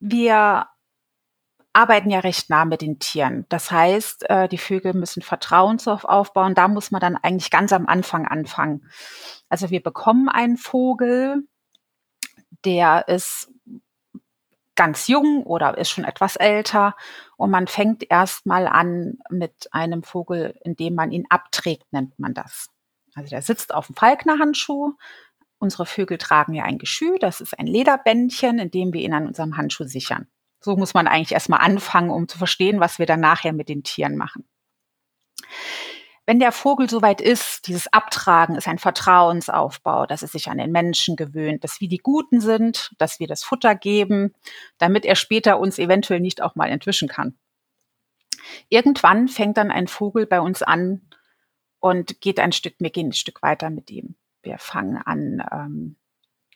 wir 0.00 0.66
arbeiten 1.72 2.10
ja 2.10 2.20
recht 2.20 2.50
nah 2.50 2.64
mit 2.64 2.82
den 2.82 2.98
Tieren. 2.98 3.46
Das 3.48 3.70
heißt, 3.70 4.28
äh, 4.28 4.48
die 4.48 4.58
Vögel 4.58 4.92
müssen 4.92 5.22
Vertrauen 5.22 5.78
aufbauen. 5.86 6.54
Da 6.54 6.68
muss 6.68 6.90
man 6.90 7.00
dann 7.00 7.16
eigentlich 7.16 7.50
ganz 7.50 7.72
am 7.72 7.86
Anfang 7.86 8.26
anfangen. 8.26 8.90
Also 9.48 9.70
wir 9.70 9.82
bekommen 9.82 10.28
einen 10.28 10.56
Vogel, 10.56 11.46
der 12.64 13.06
ist 13.08 13.52
ganz 14.74 15.08
jung 15.08 15.44
oder 15.44 15.76
ist 15.78 15.90
schon 15.90 16.04
etwas 16.04 16.36
älter 16.36 16.96
und 17.36 17.50
man 17.50 17.66
fängt 17.66 18.10
erstmal 18.10 18.66
an 18.66 19.18
mit 19.28 19.68
einem 19.72 20.02
Vogel, 20.02 20.58
indem 20.64 20.94
man 20.94 21.12
ihn 21.12 21.26
abträgt, 21.28 21.92
nennt 21.92 22.18
man 22.18 22.34
das. 22.34 22.68
Also 23.14 23.28
der 23.28 23.42
sitzt 23.42 23.74
auf 23.74 23.88
dem 23.88 23.96
Falknerhandschuh. 23.96 24.94
Unsere 25.60 25.84
Vögel 25.84 26.16
tragen 26.16 26.54
ja 26.54 26.64
ein 26.64 26.78
Geschü, 26.78 27.18
das 27.18 27.42
ist 27.42 27.58
ein 27.58 27.66
Lederbändchen, 27.66 28.58
in 28.58 28.70
dem 28.70 28.94
wir 28.94 29.02
ihn 29.02 29.12
an 29.12 29.26
unserem 29.26 29.58
Handschuh 29.58 29.84
sichern. 29.84 30.26
So 30.58 30.74
muss 30.74 30.94
man 30.94 31.06
eigentlich 31.06 31.32
erstmal 31.32 31.60
anfangen, 31.60 32.08
um 32.08 32.28
zu 32.28 32.38
verstehen, 32.38 32.80
was 32.80 32.98
wir 32.98 33.04
dann 33.04 33.20
nachher 33.20 33.52
mit 33.52 33.68
den 33.68 33.82
Tieren 33.82 34.16
machen. 34.16 34.48
Wenn 36.24 36.40
der 36.40 36.52
Vogel 36.52 36.88
soweit 36.88 37.20
ist, 37.20 37.66
dieses 37.66 37.92
Abtragen 37.92 38.56
ist 38.56 38.68
ein 38.68 38.78
Vertrauensaufbau, 38.78 40.06
dass 40.06 40.22
er 40.22 40.28
sich 40.28 40.48
an 40.48 40.56
den 40.58 40.72
Menschen 40.72 41.14
gewöhnt, 41.14 41.62
dass 41.62 41.80
wir 41.80 41.88
die 41.88 41.98
Guten 41.98 42.40
sind, 42.40 42.92
dass 42.96 43.20
wir 43.20 43.26
das 43.26 43.44
Futter 43.44 43.74
geben, 43.74 44.34
damit 44.78 45.04
er 45.04 45.16
später 45.16 45.58
uns 45.60 45.78
eventuell 45.78 46.20
nicht 46.20 46.40
auch 46.40 46.54
mal 46.54 46.70
entwischen 46.70 47.08
kann. 47.08 47.36
Irgendwann 48.70 49.28
fängt 49.28 49.58
dann 49.58 49.70
ein 49.70 49.88
Vogel 49.88 50.24
bei 50.24 50.40
uns 50.40 50.62
an 50.62 51.02
und 51.80 52.20
geht 52.22 52.40
ein 52.40 52.52
Stück, 52.52 52.76
wir 52.78 52.90
gehen 52.90 53.08
ein 53.08 53.12
Stück 53.12 53.42
weiter 53.42 53.68
mit 53.68 53.90
ihm. 53.90 54.14
Wir 54.42 54.58
fangen 54.58 54.96
an, 54.96 55.42
ähm, 55.52 55.96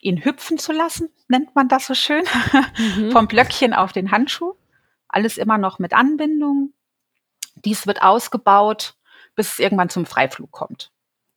ihn 0.00 0.24
hüpfen 0.24 0.58
zu 0.58 0.72
lassen, 0.72 1.08
nennt 1.28 1.54
man 1.54 1.68
das 1.68 1.86
so 1.86 1.94
schön, 1.94 2.24
mhm. 2.78 3.10
vom 3.10 3.28
Blöckchen 3.28 3.72
auf 3.72 3.92
den 3.92 4.10
Handschuh. 4.10 4.54
Alles 5.08 5.38
immer 5.38 5.58
noch 5.58 5.78
mit 5.78 5.94
Anbindung. 5.94 6.72
Dies 7.56 7.86
wird 7.86 8.02
ausgebaut, 8.02 8.96
bis 9.34 9.52
es 9.52 9.58
irgendwann 9.58 9.88
zum 9.88 10.06
Freiflug 10.06 10.50
kommt. 10.50 10.92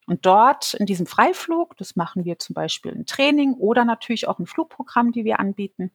Und 0.07 0.25
dort 0.25 0.73
in 0.73 0.85
diesem 0.85 1.05
Freiflug, 1.05 1.75
das 1.77 1.95
machen 1.95 2.23
wir 2.23 2.39
zum 2.39 2.53
Beispiel 2.53 2.93
ein 2.93 3.05
Training 3.05 3.53
oder 3.55 3.83
natürlich 3.83 4.27
auch 4.27 4.39
ein 4.39 4.47
Flugprogramm, 4.47 5.11
die 5.11 5.25
wir 5.25 5.39
anbieten 5.39 5.91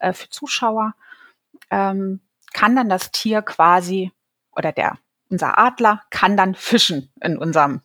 äh, 0.00 0.12
für 0.12 0.28
Zuschauer, 0.28 0.94
ähm, 1.70 2.20
kann 2.52 2.74
dann 2.74 2.88
das 2.88 3.12
Tier 3.12 3.40
quasi 3.40 4.12
oder 4.54 4.72
der 4.72 4.98
unser 5.28 5.58
Adler 5.58 6.02
kann 6.10 6.36
dann 6.36 6.54
fischen 6.54 7.10
in 7.20 7.38
unserem 7.38 7.80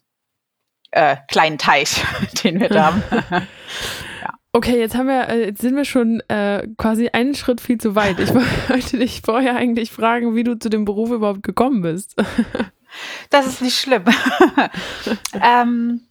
äh, 0.97 1.17
kleinen 1.27 1.59
Teich, 1.59 2.03
den 2.43 2.59
wir 2.59 2.69
da 2.69 2.85
haben. 2.87 3.03
Okay, 4.53 4.79
jetzt 4.79 4.95
haben 4.95 5.07
wir, 5.07 5.29
äh, 5.29 5.45
jetzt 5.45 5.61
sind 5.61 5.75
wir 5.75 5.85
schon 5.85 6.19
äh, 6.29 6.67
quasi 6.77 7.09
einen 7.09 7.35
Schritt 7.35 7.61
viel 7.61 7.79
zu 7.79 7.93
weit. 7.93 8.19
Ich 8.19 8.33
wollte 8.69 8.97
dich 8.97 9.21
vorher 9.23 9.55
eigentlich 9.55 9.91
fragen, 9.91 10.35
wie 10.35 10.43
du 10.43 10.57
zu 10.57 10.69
dem 10.69 10.83
Beruf 10.83 11.11
überhaupt 11.11 11.43
gekommen 11.43 11.83
bist. 11.83 12.15
Das 13.29 13.45
ist 13.45 13.61
nicht 13.61 13.77
schlimm. 13.77 14.05
ähm, 15.33 16.07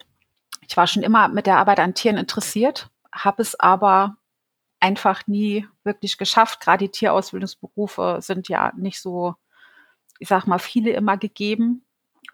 ich 0.68 0.76
war 0.76 0.86
schon 0.86 1.02
immer 1.02 1.26
mit 1.26 1.46
der 1.46 1.56
Arbeit 1.56 1.80
an 1.80 1.94
Tieren 1.94 2.18
interessiert, 2.18 2.88
habe 3.10 3.42
es 3.42 3.58
aber 3.58 4.16
einfach 4.78 5.26
nie 5.26 5.66
wirklich 5.82 6.16
geschafft. 6.16 6.60
Gerade 6.60 6.84
die 6.84 6.92
Tierausbildungsberufe 6.92 8.18
sind 8.20 8.48
ja 8.48 8.70
nicht 8.76 9.00
so, 9.00 9.34
ich 10.20 10.28
sag 10.28 10.46
mal, 10.46 10.60
viele 10.60 10.90
immer 10.90 11.16
gegeben 11.16 11.85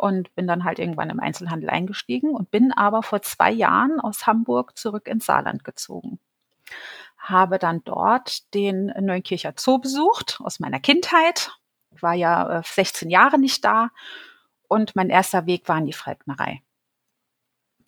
und 0.02 0.34
bin 0.34 0.48
dann 0.48 0.64
halt 0.64 0.80
irgendwann 0.80 1.10
im 1.10 1.20
Einzelhandel 1.20 1.70
eingestiegen 1.70 2.34
und 2.34 2.50
bin 2.50 2.72
aber 2.72 3.04
vor 3.04 3.22
zwei 3.22 3.52
Jahren 3.52 4.00
aus 4.00 4.26
Hamburg 4.26 4.76
zurück 4.76 5.06
ins 5.06 5.26
Saarland 5.26 5.62
gezogen. 5.62 6.18
Habe 7.18 7.60
dann 7.60 7.84
dort 7.84 8.52
den 8.52 8.86
Neunkircher 8.98 9.54
Zoo 9.56 9.78
besucht 9.78 10.40
aus 10.42 10.58
meiner 10.58 10.80
Kindheit. 10.80 11.52
Ich 11.94 12.02
war 12.02 12.14
ja 12.14 12.62
16 12.64 13.08
äh, 13.08 13.12
Jahre 13.12 13.38
nicht 13.38 13.64
da 13.64 13.90
und 14.66 14.96
mein 14.96 15.08
erster 15.08 15.46
Weg 15.46 15.68
war 15.68 15.78
in 15.78 15.86
die 15.86 15.92
Falknerei. 15.92 16.62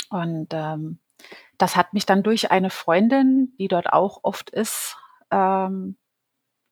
Und 0.08 0.50
ähm, 0.52 1.00
das 1.58 1.74
hat 1.74 1.94
mich 1.94 2.06
dann 2.06 2.22
durch 2.22 2.52
eine 2.52 2.70
Freundin, 2.70 3.54
die 3.58 3.66
dort 3.66 3.92
auch 3.92 4.20
oft 4.22 4.50
ist, 4.50 4.96
ähm, 5.32 5.96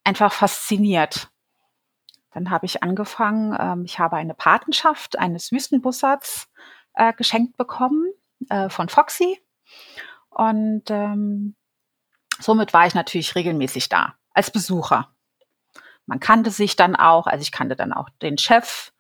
einfach 0.05 0.33
fasziniert. 0.33 1.32
Dann 2.33 2.51
habe 2.51 2.67
ich 2.67 2.83
angefangen, 2.83 3.57
ähm, 3.59 3.85
ich 3.85 3.99
habe 3.99 4.17
eine 4.17 4.35
Patenschaft 4.35 5.19
eines 5.19 5.53
Wüstenbussards 5.53 6.49
äh, 6.95 7.13
geschenkt 7.13 7.57
bekommen 7.57 8.07
äh, 8.49 8.69
von 8.69 8.89
Foxy. 8.89 9.39
Und 10.31 10.91
ähm, 10.91 11.55
somit 12.39 12.73
war 12.73 12.87
ich 12.87 12.95
natürlich 12.95 13.35
regelmäßig 13.35 13.89
da 13.89 14.15
als 14.33 14.51
Besucher. 14.51 15.09
Man 16.07 16.21
kannte 16.21 16.51
sich 16.51 16.77
dann 16.77 16.97
auch, 16.97 17.27
also 17.27 17.43
ich 17.43 17.53
kannte 17.53 17.77
dann 17.77 17.93
auch 17.93 18.09
den 18.23 18.39
Chef 18.39 18.93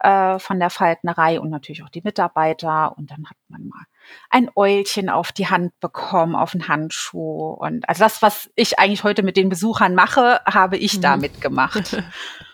äh, 0.00 0.38
von 0.38 0.60
der 0.60 0.70
Faltnerei 0.70 1.40
und 1.40 1.50
natürlich 1.50 1.82
auch 1.82 1.88
die 1.88 2.02
Mitarbeiter. 2.02 2.96
Und 2.96 3.10
dann 3.10 3.28
hat 3.28 3.36
man 3.48 3.66
mal 3.66 3.84
ein 4.30 4.50
Eulchen 4.54 5.10
auf 5.10 5.32
die 5.32 5.48
Hand 5.48 5.78
bekommen, 5.80 6.36
auf 6.36 6.52
den 6.52 6.68
Handschuh. 6.68 7.50
Und 7.50 7.88
also 7.88 8.04
das, 8.04 8.22
was 8.22 8.50
ich 8.54 8.78
eigentlich 8.78 9.04
heute 9.04 9.22
mit 9.22 9.36
den 9.36 9.48
Besuchern 9.48 9.94
mache, 9.94 10.40
habe 10.46 10.76
ich 10.76 10.98
mhm. 10.98 11.02
damit 11.02 11.40
gemacht. 11.40 12.02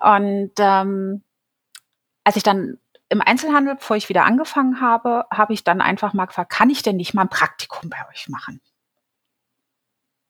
Und 0.00 0.52
ähm, 0.58 1.22
als 2.24 2.36
ich 2.36 2.42
dann 2.42 2.78
im 3.08 3.20
Einzelhandel, 3.20 3.76
bevor 3.76 3.96
ich 3.96 4.08
wieder 4.08 4.24
angefangen 4.24 4.80
habe, 4.80 5.26
habe 5.32 5.52
ich 5.52 5.64
dann 5.64 5.80
einfach 5.80 6.12
mal 6.12 6.26
gefragt, 6.26 6.50
kann 6.50 6.70
ich 6.70 6.82
denn 6.82 6.96
nicht 6.96 7.14
mal 7.14 7.22
ein 7.22 7.28
Praktikum 7.28 7.88
bei 7.88 7.98
euch 8.10 8.28
machen? 8.28 8.60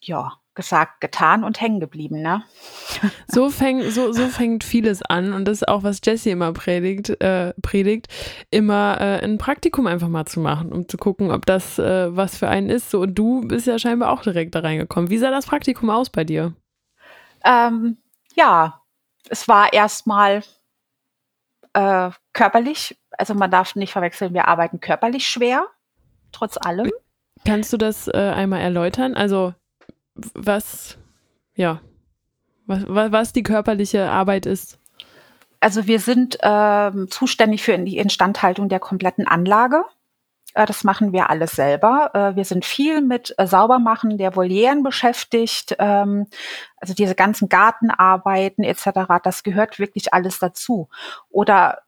Ja, 0.00 0.34
gesagt, 0.54 1.00
getan 1.00 1.44
und 1.44 1.60
hängen 1.60 1.80
geblieben, 1.80 2.20
ne? 2.22 2.42
So, 3.28 3.50
fäng, 3.50 3.90
so, 3.90 4.12
so 4.12 4.28
fängt 4.28 4.64
vieles 4.64 5.02
an 5.02 5.32
und 5.32 5.46
das 5.46 5.58
ist 5.58 5.68
auch, 5.68 5.82
was 5.82 6.00
Jessie 6.02 6.30
immer 6.30 6.52
predigt, 6.52 7.10
äh, 7.20 7.52
predigt 7.60 8.06
immer 8.50 8.98
äh, 9.00 9.22
ein 9.22 9.38
Praktikum 9.38 9.86
einfach 9.86 10.08
mal 10.08 10.24
zu 10.24 10.40
machen, 10.40 10.72
um 10.72 10.88
zu 10.88 10.96
gucken, 10.96 11.30
ob 11.30 11.44
das 11.44 11.78
äh, 11.78 12.14
was 12.16 12.38
für 12.38 12.48
einen 12.48 12.70
ist. 12.70 12.90
So, 12.90 13.00
und 13.00 13.14
du 13.14 13.42
bist 13.42 13.66
ja 13.66 13.78
scheinbar 13.78 14.10
auch 14.10 14.22
direkt 14.22 14.54
da 14.54 14.60
reingekommen. 14.60 15.10
Wie 15.10 15.18
sah 15.18 15.30
das 15.30 15.46
Praktikum 15.46 15.90
aus 15.90 16.08
bei 16.08 16.24
dir? 16.24 16.54
Ähm, 17.44 17.98
ja, 18.34 18.80
es 19.30 19.48
war 19.48 19.72
erstmal 19.72 20.42
äh, 21.72 22.10
körperlich, 22.32 22.98
also 23.10 23.34
man 23.34 23.50
darf 23.50 23.76
nicht 23.76 23.92
verwechseln, 23.92 24.34
wir 24.34 24.48
arbeiten 24.48 24.80
körperlich 24.80 25.26
schwer, 25.26 25.66
trotz 26.32 26.56
allem. 26.56 26.90
Kannst 27.44 27.72
du 27.72 27.76
das 27.76 28.08
äh, 28.08 28.16
einmal 28.16 28.60
erläutern? 28.60 29.14
Also 29.14 29.54
was, 30.34 30.98
ja, 31.54 31.80
was, 32.66 32.84
was 32.86 33.32
die 33.32 33.42
körperliche 33.42 34.10
Arbeit 34.10 34.46
ist? 34.46 34.78
Also 35.60 35.86
wir 35.86 36.00
sind 36.00 36.38
ähm, 36.42 37.08
zuständig 37.10 37.62
für 37.62 37.76
die 37.78 37.98
Instandhaltung 37.98 38.68
der 38.68 38.80
kompletten 38.80 39.26
Anlage. 39.26 39.84
Äh, 40.56 40.66
das 40.66 40.84
machen 40.84 41.12
wir 41.12 41.28
alles 41.30 41.52
selber. 41.52 42.10
Äh, 42.14 42.36
wir 42.36 42.44
sind 42.44 42.64
viel 42.64 43.02
mit 43.02 43.34
äh, 43.36 43.46
Saubermachen 43.46 44.16
der 44.16 44.34
Volieren 44.34 44.82
beschäftigt. 44.82 45.76
Ähm, 45.78 46.26
also 46.78 46.94
diese 46.94 47.14
ganzen 47.14 47.48
Gartenarbeiten 47.48 48.64
etc., 48.64 48.90
das 49.22 49.42
gehört 49.42 49.78
wirklich 49.78 50.14
alles 50.14 50.38
dazu. 50.38 50.88
Oder 51.28 51.82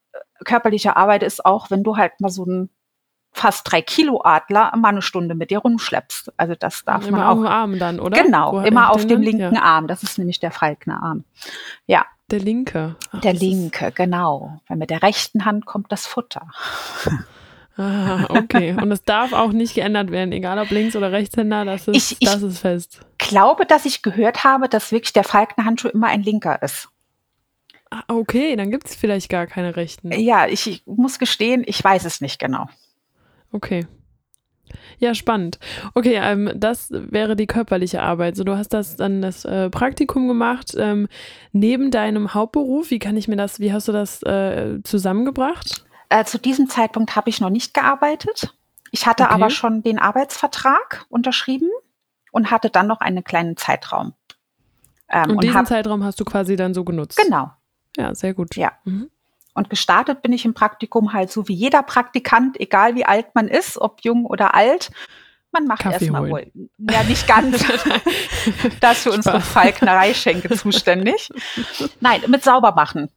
körperliche 0.44 0.96
Arbeit 0.96 1.22
ist 1.22 1.44
auch, 1.44 1.70
wenn 1.70 1.82
du 1.82 1.96
halt 1.96 2.20
mal 2.20 2.28
so 2.28 2.44
ein 2.44 2.70
fast 3.32 3.70
drei 3.70 3.82
Kilo 3.82 4.22
Adler 4.24 4.74
mal 4.76 4.88
eine 4.88 5.02
Stunde 5.02 5.34
mit 5.34 5.50
dir 5.50 5.58
rumschleppst. 5.58 6.32
Also 6.36 6.54
das 6.54 6.84
darf 6.84 7.06
immer 7.06 7.18
man 7.18 7.26
auch. 7.26 7.36
Immer 7.36 7.40
auf 7.40 7.46
dem 7.46 7.52
Arm 7.52 7.78
dann, 7.78 8.00
oder? 8.00 8.22
Genau, 8.22 8.52
Wo 8.52 8.60
immer 8.60 8.90
auf 8.90 9.06
dem 9.06 9.22
linken 9.22 9.54
ja. 9.54 9.62
Arm. 9.62 9.86
Das 9.86 10.02
ist 10.02 10.18
nämlich 10.18 10.40
der 10.40 10.50
Falknerarm. 10.50 11.24
Ja. 11.86 12.04
Der 12.30 12.40
linke. 12.40 12.96
Ach, 13.12 13.20
der 13.22 13.32
linke, 13.32 13.92
genau. 13.92 14.60
Weil 14.66 14.76
mit 14.76 14.90
der 14.90 15.02
rechten 15.02 15.46
Hand 15.46 15.64
kommt 15.64 15.90
das 15.90 16.06
Futter. 16.06 16.48
Ah, 17.78 18.26
okay. 18.30 18.72
Und 18.72 18.90
es 18.90 19.04
darf 19.04 19.32
auch 19.32 19.52
nicht 19.52 19.74
geändert 19.74 20.10
werden, 20.10 20.32
egal 20.32 20.58
ob 20.58 20.70
Links- 20.70 20.96
oder 20.96 21.12
Rechtshänder, 21.12 21.64
das 21.64 21.86
ist, 21.86 22.12
ich, 22.12 22.18
das 22.18 22.42
ist 22.42 22.58
fest. 22.58 23.00
Ich 23.20 23.28
glaube, 23.28 23.66
dass 23.66 23.84
ich 23.84 24.02
gehört 24.02 24.42
habe, 24.42 24.68
dass 24.68 24.90
wirklich 24.90 25.12
der 25.12 25.22
Falkner-Handschuh 25.22 25.88
immer 25.88 26.08
ein 26.08 26.22
linker 26.24 26.60
ist. 26.60 26.88
Ah, 27.90 28.02
okay, 28.08 28.56
dann 28.56 28.72
gibt 28.72 28.88
es 28.88 28.96
vielleicht 28.96 29.28
gar 29.28 29.46
keine 29.46 29.76
Rechten. 29.76 30.12
Ja, 30.12 30.48
ich, 30.48 30.66
ich 30.66 30.82
muss 30.86 31.20
gestehen, 31.20 31.62
ich 31.64 31.82
weiß 31.82 32.04
es 32.04 32.20
nicht 32.20 32.40
genau. 32.40 32.66
Okay. 33.52 33.86
Ja, 34.98 35.14
spannend. 35.14 35.60
Okay, 35.94 36.18
ähm, 36.20 36.50
das 36.56 36.88
wäre 36.90 37.36
die 37.36 37.46
körperliche 37.46 38.02
Arbeit. 38.02 38.34
So, 38.34 38.42
du 38.42 38.56
hast 38.56 38.70
das 38.74 38.96
dann 38.96 39.22
das 39.22 39.44
äh, 39.44 39.70
Praktikum 39.70 40.26
gemacht 40.26 40.74
ähm, 40.76 41.06
neben 41.52 41.92
deinem 41.92 42.34
Hauptberuf. 42.34 42.90
Wie 42.90 42.98
kann 42.98 43.16
ich 43.16 43.28
mir 43.28 43.36
das? 43.36 43.60
Wie 43.60 43.72
hast 43.72 43.86
du 43.86 43.92
das 43.92 44.22
äh, 44.24 44.82
zusammengebracht? 44.82 45.84
Äh, 46.08 46.24
zu 46.24 46.38
diesem 46.38 46.68
Zeitpunkt 46.68 47.16
habe 47.16 47.28
ich 47.28 47.40
noch 47.40 47.50
nicht 47.50 47.74
gearbeitet. 47.74 48.54
Ich 48.90 49.06
hatte 49.06 49.24
okay. 49.24 49.34
aber 49.34 49.50
schon 49.50 49.82
den 49.82 49.98
Arbeitsvertrag 49.98 51.06
unterschrieben 51.08 51.68
und 52.32 52.50
hatte 52.50 52.70
dann 52.70 52.86
noch 52.86 53.00
einen 53.00 53.24
kleinen 53.24 53.56
Zeitraum. 53.56 54.14
Ähm, 55.08 55.24
und, 55.24 55.30
und 55.32 55.44
diesen 55.44 55.56
hab, 55.56 55.66
Zeitraum 55.66 56.04
hast 56.04 56.20
du 56.20 56.24
quasi 56.24 56.56
dann 56.56 56.74
so 56.74 56.84
genutzt? 56.84 57.18
Genau. 57.22 57.50
Ja, 57.96 58.14
sehr 58.14 58.34
gut. 58.34 58.56
Ja. 58.56 58.72
Mhm. 58.84 59.10
Und 59.54 59.70
gestartet 59.70 60.22
bin 60.22 60.32
ich 60.32 60.44
im 60.44 60.54
Praktikum 60.54 61.12
halt 61.12 61.32
so 61.32 61.48
wie 61.48 61.54
jeder 61.54 61.82
Praktikant, 61.82 62.60
egal 62.60 62.94
wie 62.94 63.04
alt 63.04 63.34
man 63.34 63.48
ist, 63.48 63.76
ob 63.76 64.02
jung 64.02 64.24
oder 64.24 64.54
alt. 64.54 64.90
Man 65.50 65.64
macht 65.64 65.84
erstmal 65.84 66.30
wohl. 66.30 66.52
Ja, 66.78 67.02
nicht 67.02 67.26
ganz. 67.26 67.64
das 68.80 69.02
für 69.02 69.10
unsere 69.10 69.40
Falknerei-Schenke 69.40 70.54
zuständig. 70.54 71.30
Nein, 72.00 72.22
mit 72.28 72.44
sauber 72.44 72.72
machen. 72.72 73.10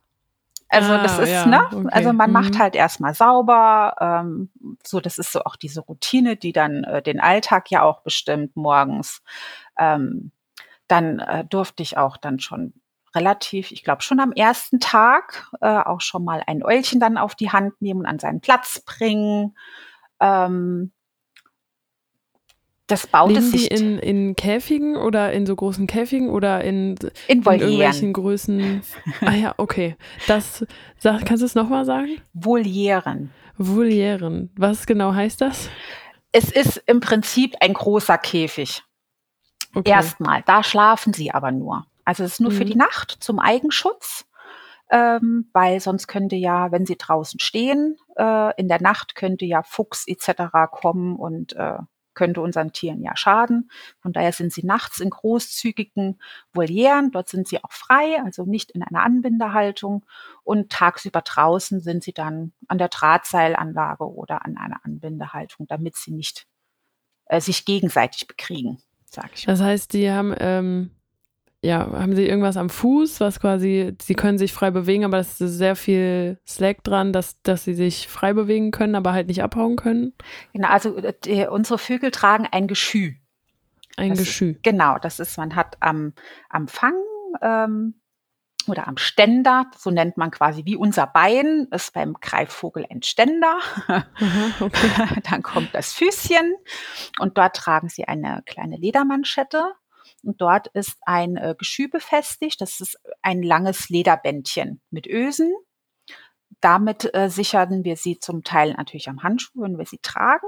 Also 0.72 0.94
ah, 0.94 1.04
das 1.04 1.20
ist, 1.20 1.30
ja, 1.30 1.46
ne? 1.46 1.68
Okay. 1.70 1.88
Also 1.92 2.14
man 2.14 2.30
mhm. 2.30 2.34
macht 2.34 2.58
halt 2.58 2.76
erstmal 2.76 3.14
sauber. 3.14 3.96
Ähm, 4.00 4.50
so, 4.86 5.02
das 5.02 5.18
ist 5.18 5.34
so 5.34 5.42
auch 5.44 5.58
diese 5.58 5.82
Routine, 5.82 6.38
die 6.38 6.54
dann 6.54 6.86
äh, 6.86 7.02
den 7.02 7.20
Alltag 7.20 7.70
ja 7.70 7.84
auch 7.84 8.02
bestimmt 8.04 8.56
morgens. 8.56 9.22
Ähm, 9.78 10.32
dann 10.88 11.20
äh, 11.20 11.44
durfte 11.44 11.84
ich 11.84 11.98
auch 11.98 12.16
dann 12.16 12.40
schon 12.40 12.74
relativ, 13.14 13.72
ich 13.72 13.84
glaube 13.84 14.02
schon 14.02 14.22
am 14.22 14.32
ersten 14.32 14.80
Tag 14.80 15.52
äh, 15.60 15.68
auch 15.68 16.00
schon 16.00 16.24
mal 16.24 16.42
ein 16.48 16.64
Eulchen 16.64 17.02
dann 17.02 17.18
auf 17.18 17.36
die 17.36 17.52
Hand 17.52 17.82
nehmen 17.82 18.02
und 18.02 18.06
an 18.06 18.20
seinen 18.20 18.40
Platz 18.40 18.80
bringen. 18.80 19.58
Ähm, 20.22 20.94
das 22.92 23.08
baut 23.08 23.30
Leben 23.30 23.44
es 23.44 23.52
sich. 23.52 23.70
Die 23.70 23.76
in, 23.76 24.00
in 24.00 24.36
Käfigen 24.36 24.98
oder 24.98 25.32
in 25.32 25.46
so 25.46 25.56
großen 25.56 25.88
Käfigen 25.88 26.30
oder 26.30 26.64
in, 26.64 26.96
in, 27.28 27.42
in 27.42 27.44
irgendwelchen 27.44 28.14
Größen? 28.14 28.82
ah 29.22 29.34
ja, 29.34 29.54
okay. 29.58 29.96
Das, 30.28 30.66
sag, 30.98 31.26
kannst 31.26 31.42
du 31.42 31.46
es 31.46 31.56
nochmal 31.56 31.86
sagen? 31.86 32.22
Volieren. 32.34 33.32
Volieren. 33.58 34.52
Was 34.56 34.86
genau 34.86 35.14
heißt 35.14 35.42
das? 35.42 35.70
Es 36.32 36.52
ist 36.52 36.84
im 36.86 37.00
Prinzip 37.00 37.56
ein 37.60 37.74
großer 37.74 38.18
Käfig. 38.18 38.84
Okay. 39.74 39.90
Erstmal. 39.90 40.44
Da 40.46 40.64
schlafen 40.64 41.14
sie 41.14 41.32
aber 41.32 41.52
nur. 41.52 41.86
Also 42.04 42.24
es 42.24 42.34
ist 42.34 42.40
nur 42.42 42.52
mhm. 42.52 42.56
für 42.56 42.66
die 42.66 42.76
Nacht 42.76 43.18
zum 43.20 43.40
Eigenschutz. 43.40 44.26
Ähm, 44.94 45.50
weil 45.54 45.80
sonst 45.80 46.08
könnte 46.08 46.36
ja, 46.36 46.74
wenn 46.74 46.86
sie 46.86 46.98
draußen 46.98 47.40
stehen, 47.40 47.96
äh, 48.18 48.54
in 48.60 48.68
der 48.68 48.82
Nacht 48.82 49.16
könnte 49.16 49.46
ja 49.46 49.64
Fuchs 49.64 50.06
etc. 50.06 50.44
kommen 50.70 51.16
und 51.16 51.54
äh, 51.54 51.78
könnte 52.14 52.42
unseren 52.42 52.74
Tieren 52.74 53.02
ja 53.02 53.16
schaden. 53.16 53.70
Von 54.00 54.14
daher 54.14 54.32
sind 54.32 54.54
sie 54.54 54.66
nachts 54.66 55.00
in 55.00 55.10
großzügigen 55.10 56.20
Volieren. 56.54 57.12
Dort 57.12 57.30
sind 57.30 57.48
sie 57.48 57.64
auch 57.64 57.72
frei, 57.72 58.22
also 58.24 58.46
nicht 58.46 58.72
in 58.72 58.84
einer 58.84 59.04
Anbindehaltung. 59.04 60.06
Und 60.44 60.72
tagsüber 60.72 61.22
draußen 61.22 61.82
sind 61.82 62.04
sie 62.04 62.14
dann 62.14 62.54
an 62.68 62.78
der 62.78 62.90
Drahtseilanlage 62.90 64.10
oder 64.10 64.46
an 64.46 64.58
einer 64.58 64.84
Anbindehaltung, 64.84 65.68
damit 65.68 65.96
sie 65.96 66.12
nicht 66.12 66.48
äh, 67.26 67.40
sich 67.40 67.66
gegenseitig 67.66 68.28
bekriegen, 68.28 68.82
sage 69.06 69.30
ich. 69.36 69.46
Das 69.46 69.62
heißt, 69.62 69.94
die 69.94 70.12
haben 70.12 70.36
ähm, 70.38 70.92
ja, 71.64 71.92
haben 71.92 72.16
Sie 72.16 72.26
irgendwas 72.26 72.58
am 72.58 72.70
Fuß, 72.70 73.20
was 73.20 73.40
quasi, 73.40 73.96
Sie 74.02 74.16
können 74.16 74.40
sich 74.40 74.52
frei 74.52 74.72
bewegen, 74.72 75.06
aber 75.06 75.20
es 75.20 75.40
ist 75.40 75.58
sehr 75.58 75.76
viel 75.76 76.40
Slack 76.48 76.84
dran, 76.84 77.14
dass, 77.14 77.40
dass 77.44 77.64
Sie 77.64 77.76
sich 77.76 78.08
frei 78.08 78.34
bewegen 78.34 78.72
können, 78.72 78.96
aber 78.96 79.14
halt 79.14 79.28
nicht 79.28 79.44
abhauen 79.44 79.76
können? 79.76 80.14
Genau, 80.54 80.70
also 80.70 80.98
äh, 80.98 81.14
die, 81.24 81.46
unsere 81.46 81.78
Vögel 81.78 82.10
tragen 82.10 82.48
ein 82.52 82.68
Geschü. 82.68 83.14
Ein 83.96 84.12
das 84.12 84.20
Geschü. 84.20 84.52
Ist, 84.52 84.64
genau, 84.64 84.98
das 84.98 85.20
ist, 85.20 85.38
man 85.38 85.56
hat 85.56 85.78
am, 85.82 86.14
am 86.50 86.68
Fang 86.68 86.96
ähm, 87.44 87.94
oder 88.68 88.88
am 88.88 88.98
Ständer, 88.98 89.70
so 89.78 89.92
nennt 89.92 90.18
man 90.18 90.32
quasi 90.32 90.66
wie 90.66 90.76
unser 90.76 91.06
Bein, 91.06 91.68
ist 91.70 91.94
beim 91.94 92.16
Greifvogel 92.20 92.88
ein 92.90 93.04
Ständer. 93.04 93.60
Mhm, 93.88 94.54
okay. 94.62 95.22
Dann 95.30 95.44
kommt 95.44 95.76
das 95.76 95.94
Füßchen 95.94 96.56
und 97.20 97.38
dort 97.38 97.56
tragen 97.56 97.90
sie 97.90 98.08
eine 98.08 98.42
kleine 98.48 98.78
Ledermanschette 98.78 99.76
und 100.24 100.42
dort 100.42 100.68
ist 100.68 100.98
ein 101.02 101.38
äh, 101.38 101.56
Geschü 101.58 101.88
befestigt. 101.90 102.62
Das 102.62 102.80
ist 102.80 103.00
ein 103.22 103.42
langes 103.42 103.90
Lederbändchen 103.90 104.82
mit 104.90 105.08
Ösen. 105.08 105.54
Damit 106.60 107.14
äh, 107.16 107.30
sichern 107.30 107.84
wir 107.84 107.96
sie 107.96 108.20
zum 108.20 108.44
Teil 108.44 108.74
natürlich 108.74 109.10
am 109.10 109.24
Handschuh, 109.24 109.62
wenn 109.62 109.78
wir 109.78 109.86
sie 109.86 110.00
tragen. 110.02 110.48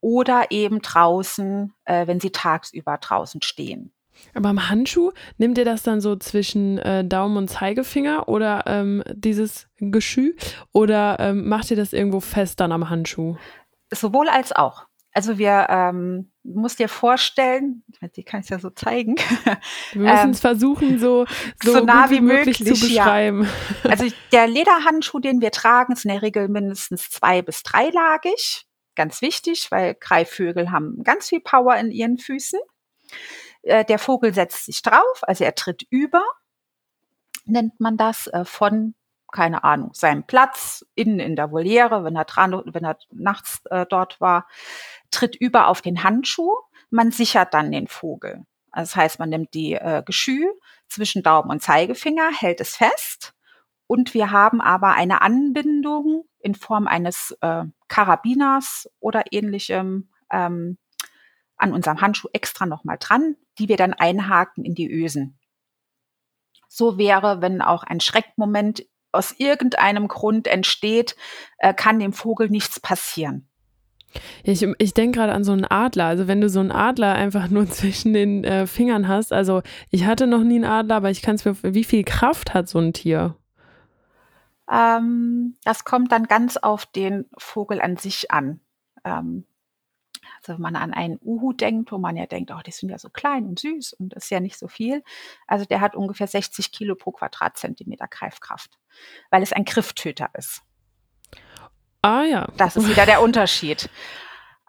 Oder 0.00 0.50
eben 0.50 0.80
draußen, 0.82 1.72
äh, 1.84 2.06
wenn 2.06 2.20
sie 2.20 2.30
tagsüber 2.30 2.98
draußen 2.98 3.42
stehen. 3.42 3.92
Aber 4.34 4.48
am 4.48 4.68
Handschuh, 4.68 5.12
nimmt 5.38 5.58
ihr 5.58 5.64
das 5.64 5.82
dann 5.82 6.00
so 6.00 6.16
zwischen 6.16 6.78
äh, 6.78 7.04
Daumen 7.04 7.36
und 7.36 7.48
Zeigefinger 7.48 8.28
oder 8.28 8.64
ähm, 8.66 9.02
dieses 9.12 9.68
Geschü? 9.78 10.36
Oder 10.72 11.18
ähm, 11.18 11.48
macht 11.48 11.70
ihr 11.70 11.76
das 11.76 11.92
irgendwo 11.92 12.20
fest 12.20 12.60
dann 12.60 12.72
am 12.72 12.88
Handschuh? 12.88 13.36
Sowohl 13.92 14.28
als 14.28 14.52
auch. 14.52 14.86
Also 15.16 15.38
wir 15.38 15.68
ähm, 15.70 16.30
musst 16.42 16.78
dir 16.78 16.90
vorstellen, 16.90 17.84
die 18.16 18.22
kann 18.22 18.40
ich 18.40 18.50
ja 18.50 18.58
so 18.58 18.68
zeigen. 18.68 19.14
Wir 19.94 20.02
müssen 20.02 20.30
es 20.30 20.36
ähm, 20.36 20.42
versuchen, 20.42 20.98
so, 20.98 21.24
so, 21.62 21.72
so 21.72 21.84
nah 21.86 22.10
wie 22.10 22.20
möglich, 22.20 22.60
möglich, 22.60 22.78
zu 22.78 22.86
beschreiben. 22.86 23.48
Ja. 23.82 23.90
Also 23.90 24.08
der 24.30 24.46
Lederhandschuh, 24.46 25.18
den 25.18 25.40
wir 25.40 25.52
tragen, 25.52 25.94
ist 25.94 26.04
in 26.04 26.10
der 26.10 26.20
Regel 26.20 26.48
mindestens 26.48 27.08
zwei- 27.08 27.40
bis 27.40 27.62
dreilagig. 27.62 28.66
Ganz 28.94 29.22
wichtig, 29.22 29.70
weil 29.70 29.94
Greifvögel 29.94 30.70
haben 30.70 31.02
ganz 31.02 31.30
viel 31.30 31.40
Power 31.40 31.76
in 31.76 31.90
ihren 31.90 32.18
Füßen. 32.18 32.60
Äh, 33.62 33.86
der 33.86 33.98
Vogel 33.98 34.34
setzt 34.34 34.66
sich 34.66 34.82
drauf, 34.82 35.22
also 35.22 35.44
er 35.44 35.54
tritt 35.54 35.86
über, 35.88 36.22
nennt 37.46 37.80
man 37.80 37.96
das, 37.96 38.26
äh, 38.26 38.44
von 38.44 38.94
keine 39.32 39.64
Ahnung, 39.64 39.90
seinem 39.92 40.24
Platz 40.24 40.84
innen 40.94 41.20
in 41.20 41.36
der 41.36 41.50
Voliere, 41.50 42.04
wenn 42.04 42.16
er 42.16 42.24
dran, 42.24 42.60
wenn 42.64 42.84
er 42.84 42.98
nachts 43.10 43.60
äh, 43.66 43.86
dort 43.88 44.20
war, 44.20 44.46
tritt 45.10 45.36
über 45.36 45.68
auf 45.68 45.82
den 45.82 46.02
Handschuh. 46.02 46.54
Man 46.90 47.10
sichert 47.10 47.54
dann 47.54 47.72
den 47.72 47.88
Vogel. 47.88 48.44
Das 48.72 48.94
heißt, 48.94 49.18
man 49.18 49.30
nimmt 49.30 49.54
die 49.54 49.74
äh, 49.74 50.02
Geschü 50.04 50.46
zwischen 50.88 51.22
Daumen 51.22 51.50
und 51.50 51.62
Zeigefinger, 51.62 52.30
hält 52.30 52.60
es 52.60 52.76
fest 52.76 53.34
und 53.86 54.14
wir 54.14 54.30
haben 54.30 54.60
aber 54.60 54.94
eine 54.94 55.22
Anbindung 55.22 56.24
in 56.40 56.54
Form 56.54 56.86
eines 56.86 57.36
äh, 57.40 57.64
Karabiners 57.88 58.90
oder 59.00 59.24
ähnlichem 59.30 60.10
ähm, 60.30 60.78
an 61.56 61.72
unserem 61.72 62.00
Handschuh 62.00 62.28
extra 62.32 62.66
nochmal 62.66 62.98
dran, 62.98 63.36
die 63.58 63.68
wir 63.68 63.76
dann 63.76 63.94
einhaken 63.94 64.64
in 64.64 64.74
die 64.74 64.90
Ösen. 64.90 65.38
So 66.68 66.98
wäre, 66.98 67.40
wenn 67.40 67.62
auch 67.62 67.84
ein 67.84 68.00
Schreckmoment 68.00 68.84
aus 69.16 69.34
irgendeinem 69.38 70.08
Grund 70.08 70.46
entsteht, 70.46 71.16
äh, 71.58 71.74
kann 71.74 71.98
dem 71.98 72.12
Vogel 72.12 72.48
nichts 72.48 72.80
passieren. 72.80 73.48
Ich, 74.44 74.66
ich 74.78 74.94
denke 74.94 75.18
gerade 75.18 75.32
an 75.32 75.44
so 75.44 75.52
einen 75.52 75.64
Adler. 75.64 76.06
Also 76.06 76.28
wenn 76.28 76.40
du 76.40 76.48
so 76.48 76.60
einen 76.60 76.72
Adler 76.72 77.14
einfach 77.14 77.48
nur 77.48 77.66
zwischen 77.70 78.12
den 78.12 78.44
äh, 78.44 78.66
Fingern 78.66 79.08
hast. 79.08 79.32
Also 79.32 79.62
ich 79.90 80.06
hatte 80.06 80.26
noch 80.26 80.42
nie 80.42 80.56
einen 80.56 80.64
Adler, 80.64 80.96
aber 80.96 81.10
ich 81.10 81.22
kann 81.22 81.36
es 81.36 81.44
mir. 81.44 81.56
Wie 81.62 81.84
viel 81.84 82.04
Kraft 82.04 82.54
hat 82.54 82.68
so 82.68 82.78
ein 82.78 82.92
Tier? 82.92 83.36
Ähm, 84.70 85.56
das 85.64 85.84
kommt 85.84 86.12
dann 86.12 86.24
ganz 86.24 86.56
auf 86.56 86.86
den 86.86 87.26
Vogel 87.38 87.80
an 87.80 87.96
sich 87.96 88.30
an. 88.30 88.60
Ähm, 89.04 89.46
also 90.38 90.54
wenn 90.54 90.62
man 90.62 90.76
an 90.76 90.92
einen 90.92 91.18
Uhu 91.22 91.52
denkt, 91.52 91.92
wo 91.92 91.98
man 91.98 92.16
ja 92.16 92.26
denkt, 92.26 92.50
oh, 92.50 92.60
die 92.64 92.72
sind 92.72 92.90
ja 92.90 92.98
so 92.98 93.08
klein 93.10 93.46
und 93.46 93.58
süß 93.58 93.94
und 93.94 94.14
ist 94.14 94.30
ja 94.30 94.40
nicht 94.40 94.58
so 94.58 94.68
viel. 94.68 95.02
Also 95.46 95.64
der 95.64 95.80
hat 95.80 95.94
ungefähr 95.94 96.26
60 96.26 96.72
Kilo 96.72 96.94
pro 96.94 97.12
Quadratzentimeter 97.12 98.08
Greifkraft, 98.08 98.78
weil 99.30 99.42
es 99.42 99.52
ein 99.52 99.64
Grifftöter 99.64 100.28
ist. 100.34 100.62
Ah 102.02 102.22
ja. 102.22 102.48
Das 102.56 102.76
ist 102.76 102.88
wieder 102.88 103.06
der 103.06 103.20
Unterschied. 103.20 103.90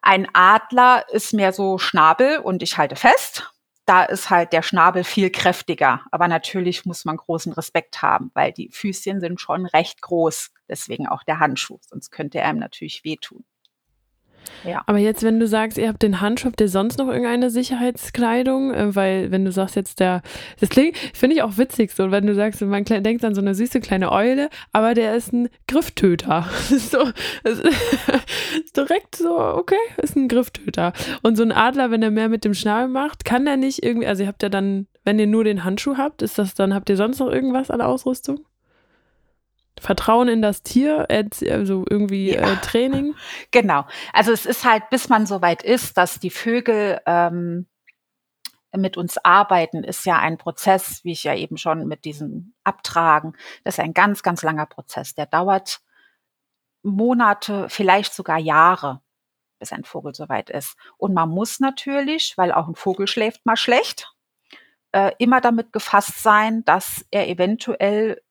Ein 0.01 0.27
Adler 0.33 1.05
ist 1.11 1.33
mehr 1.33 1.53
so 1.53 1.77
Schnabel 1.77 2.39
und 2.39 2.63
ich 2.63 2.77
halte 2.77 2.95
fest. 2.95 3.51
Da 3.85 4.03
ist 4.03 4.29
halt 4.29 4.53
der 4.53 4.63
Schnabel 4.63 5.03
viel 5.03 5.29
kräftiger. 5.29 6.01
Aber 6.11 6.27
natürlich 6.27 6.85
muss 6.85 7.05
man 7.05 7.17
großen 7.17 7.53
Respekt 7.53 8.01
haben, 8.01 8.31
weil 8.33 8.51
die 8.51 8.69
Füßchen 8.71 9.19
sind 9.19 9.39
schon 9.39 9.65
recht 9.65 10.01
groß. 10.01 10.51
Deswegen 10.67 11.07
auch 11.07 11.23
der 11.23 11.39
Handschuh. 11.39 11.79
Sonst 11.81 12.09
könnte 12.09 12.39
er 12.39 12.49
ihm 12.49 12.59
natürlich 12.59 13.03
wehtun. 13.03 13.45
Ja. 14.63 14.83
Aber 14.85 14.97
jetzt, 14.97 15.23
wenn 15.23 15.39
du 15.39 15.47
sagst, 15.47 15.77
ihr 15.77 15.87
habt 15.87 16.03
den 16.03 16.21
Handschuh, 16.21 16.47
habt 16.47 16.61
ihr 16.61 16.69
sonst 16.69 16.97
noch 16.97 17.07
irgendeine 17.07 17.49
Sicherheitskleidung? 17.49 18.73
Äh, 18.73 18.95
weil, 18.95 19.31
wenn 19.31 19.45
du 19.45 19.51
sagst 19.51 19.75
jetzt 19.75 19.99
der, 19.99 20.21
das 20.59 20.69
klingt, 20.69 20.97
finde 21.13 21.35
ich 21.35 21.41
auch 21.43 21.57
witzig 21.57 21.91
so, 21.91 22.11
wenn 22.11 22.25
du 22.25 22.35
sagst, 22.35 22.61
man 22.61 22.83
denkt 22.83 23.23
an 23.23 23.35
so 23.35 23.41
eine 23.41 23.55
süße 23.55 23.79
kleine 23.79 24.11
Eule, 24.11 24.49
aber 24.71 24.93
der 24.93 25.15
ist 25.15 25.33
ein 25.33 25.49
Grifftöter. 25.67 26.47
so, 26.69 27.09
ist 27.43 27.63
direkt 28.77 29.15
so, 29.15 29.37
okay, 29.37 29.75
ist 30.01 30.15
ein 30.15 30.27
Grifftöter. 30.27 30.93
Und 31.23 31.37
so 31.37 31.43
ein 31.43 31.51
Adler, 31.51 31.91
wenn 31.91 32.03
er 32.03 32.11
mehr 32.11 32.29
mit 32.29 32.45
dem 32.45 32.53
Schnabel 32.53 32.89
macht, 32.89 33.25
kann 33.25 33.45
der 33.45 33.57
nicht 33.57 33.83
irgendwie, 33.83 34.07
also 34.07 34.23
ihr 34.23 34.27
habt 34.27 34.43
ja 34.43 34.49
dann, 34.49 34.87
wenn 35.03 35.19
ihr 35.19 35.27
nur 35.27 35.43
den 35.43 35.63
Handschuh 35.63 35.97
habt, 35.97 36.21
ist 36.21 36.37
das 36.37 36.53
dann, 36.53 36.73
habt 36.73 36.89
ihr 36.89 36.97
sonst 36.97 37.19
noch 37.19 37.31
irgendwas 37.31 37.71
an 37.71 37.81
Ausrüstung? 37.81 38.39
Vertrauen 39.79 40.27
in 40.27 40.41
das 40.41 40.63
Tier, 40.63 41.07
also 41.09 41.85
irgendwie 41.89 42.33
ja. 42.33 42.53
äh, 42.53 42.55
Training? 42.57 43.15
Genau. 43.51 43.85
Also 44.13 44.31
es 44.31 44.45
ist 44.45 44.65
halt, 44.65 44.89
bis 44.89 45.09
man 45.09 45.25
so 45.25 45.41
weit 45.41 45.63
ist, 45.63 45.97
dass 45.97 46.19
die 46.19 46.29
Vögel 46.29 46.99
ähm, 47.05 47.67
mit 48.75 48.97
uns 48.97 49.17
arbeiten, 49.17 49.83
ist 49.83 50.05
ja 50.05 50.17
ein 50.19 50.37
Prozess, 50.37 51.03
wie 51.03 51.11
ich 51.13 51.23
ja 51.23 51.35
eben 51.35 51.57
schon 51.57 51.87
mit 51.87 52.05
diesem 52.05 52.53
Abtragen, 52.63 53.33
das 53.63 53.77
ist 53.77 53.83
ein 53.83 53.93
ganz, 53.93 54.23
ganz 54.23 54.43
langer 54.43 54.65
Prozess. 54.65 55.15
Der 55.15 55.25
dauert 55.25 55.81
Monate, 56.83 57.69
vielleicht 57.69 58.13
sogar 58.13 58.37
Jahre, 58.37 59.01
bis 59.59 59.71
ein 59.71 59.83
Vogel 59.83 60.13
so 60.13 60.29
weit 60.29 60.49
ist. 60.49 60.77
Und 60.97 61.13
man 61.13 61.29
muss 61.29 61.59
natürlich, 61.59 62.37
weil 62.37 62.51
auch 62.51 62.67
ein 62.67 62.75
Vogel 62.75 63.07
schläft 63.07 63.45
mal 63.45 63.57
schlecht, 63.57 64.13
äh, 64.91 65.11
immer 65.17 65.41
damit 65.41 65.73
gefasst 65.73 66.21
sein, 66.21 66.63
dass 66.65 67.05
er 67.11 67.27
eventuell 67.27 68.21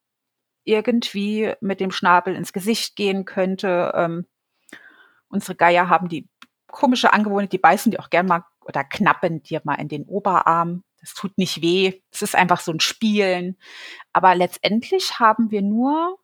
irgendwie 0.67 1.53
mit 1.61 1.81
dem 1.81 1.91
Schnabel 1.91 2.35
ins 2.35 2.53
Gesicht 2.53 2.97
gehen 2.97 3.25
könnte. 3.25 3.93
Ähm, 3.95 4.27
unsere 5.29 5.55
Geier 5.55 5.89
haben 5.89 6.09
die 6.09 6.29
komische 6.67 7.13
Angewohnheit, 7.13 7.53
die 7.53 7.59
beißen 7.59 7.91
die 7.91 7.99
auch 7.99 8.11
gern 8.11 8.27
mal 8.27 8.45
oder 8.65 8.85
knappen 8.85 9.43
dir 9.43 9.63
mal 9.65 9.77
in 9.77 9.89
den 9.89 10.05
Oberarm. 10.05 10.83
Das 11.01 11.15
tut 11.15 11.39
nicht 11.39 11.63
weh. 11.63 12.03
Es 12.11 12.23
ist 12.23 12.35
einfach 12.35 12.61
so 12.61 12.73
ein 12.73 12.81
Spielen. 12.81 13.57
Aber 14.13 14.35
letztendlich 14.35 15.21
haben 15.21 15.51
wir 15.51 15.63
nur 15.63 16.19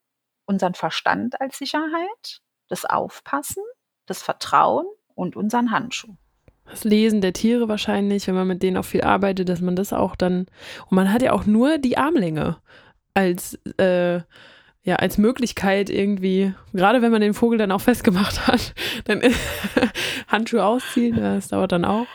unseren 0.44 0.74
Verstand 0.74 1.40
als 1.40 1.58
Sicherheit, 1.58 2.40
das 2.68 2.84
Aufpassen, 2.84 3.62
das 4.06 4.22
Vertrauen 4.22 4.86
und 5.14 5.36
unseren 5.36 5.70
Handschuh. 5.70 6.16
Das 6.64 6.84
Lesen 6.84 7.20
der 7.20 7.32
Tiere 7.32 7.68
wahrscheinlich, 7.68 8.26
wenn 8.26 8.34
man 8.34 8.48
mit 8.48 8.62
denen 8.62 8.76
auch 8.76 8.84
viel 8.84 9.02
arbeitet, 9.02 9.48
dass 9.48 9.60
man 9.60 9.76
das 9.76 9.92
auch 9.92 10.16
dann. 10.16 10.46
Und 10.88 10.92
man 10.92 11.12
hat 11.12 11.22
ja 11.22 11.32
auch 11.32 11.46
nur 11.46 11.78
die 11.78 11.98
Armlänge 11.98 12.58
als, 13.14 13.58
äh, 13.78 14.20
ja, 14.84 14.96
als 14.96 15.18
Möglichkeit 15.18 15.90
irgendwie, 15.90 16.54
gerade 16.72 17.02
wenn 17.02 17.12
man 17.12 17.20
den 17.20 17.34
Vogel 17.34 17.58
dann 17.58 17.72
auch 17.72 17.80
festgemacht 17.80 18.46
hat, 18.46 18.74
dann 19.04 19.22
Handschuhe 20.28 20.64
ausziehen, 20.64 21.16
das 21.16 21.48
dauert 21.48 21.72
dann 21.72 21.84
auch. 21.84 22.06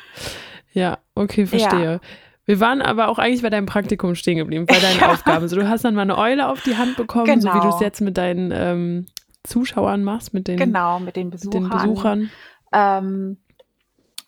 Ja, 0.74 1.00
okay, 1.16 1.46
verstehe. 1.46 1.94
Ja. 1.94 2.00
Wir 2.46 2.62
waren 2.62 2.82
aber 2.82 3.10
auch 3.10 3.20
eigentlich 3.20 3.42
bei 3.42 3.50
deinem 3.50 3.66
Praktikum 3.66 4.16
stehen 4.16 4.38
geblieben, 4.38 4.66
bei 4.66 4.80
deinen 4.80 5.00
ja. 5.02 5.12
Aufgaben. 5.12 5.42
Also 5.42 5.56
du 5.56 5.68
hast 5.68 5.84
dann 5.84 5.96
mal 5.96 6.04
eine 6.04 6.18
Eule 6.18 6.48
auf 6.48 6.62
die 6.62 6.78
Hand 6.78 6.96
bekommen, 6.96 7.26
genau. 7.26 7.42
so 7.42 7.58
wie 7.58 7.62
du 7.62 7.68
es 7.68 7.76
genau. 7.76 7.82
jetzt 7.82 8.02
mit 8.02 8.18
deinen 8.18 8.52
ähm, 8.54 9.06
Zuschauern 9.44 10.04
machst, 10.04 10.34
mit 10.34 10.48
den, 10.48 10.58
genau, 10.58 11.00
mit 11.00 11.16
den 11.16 11.30
Besuchern. 11.30 11.64
Mit 11.64 11.72
den 11.74 11.78
Besuchern. 11.78 12.32
Ähm, 12.72 13.38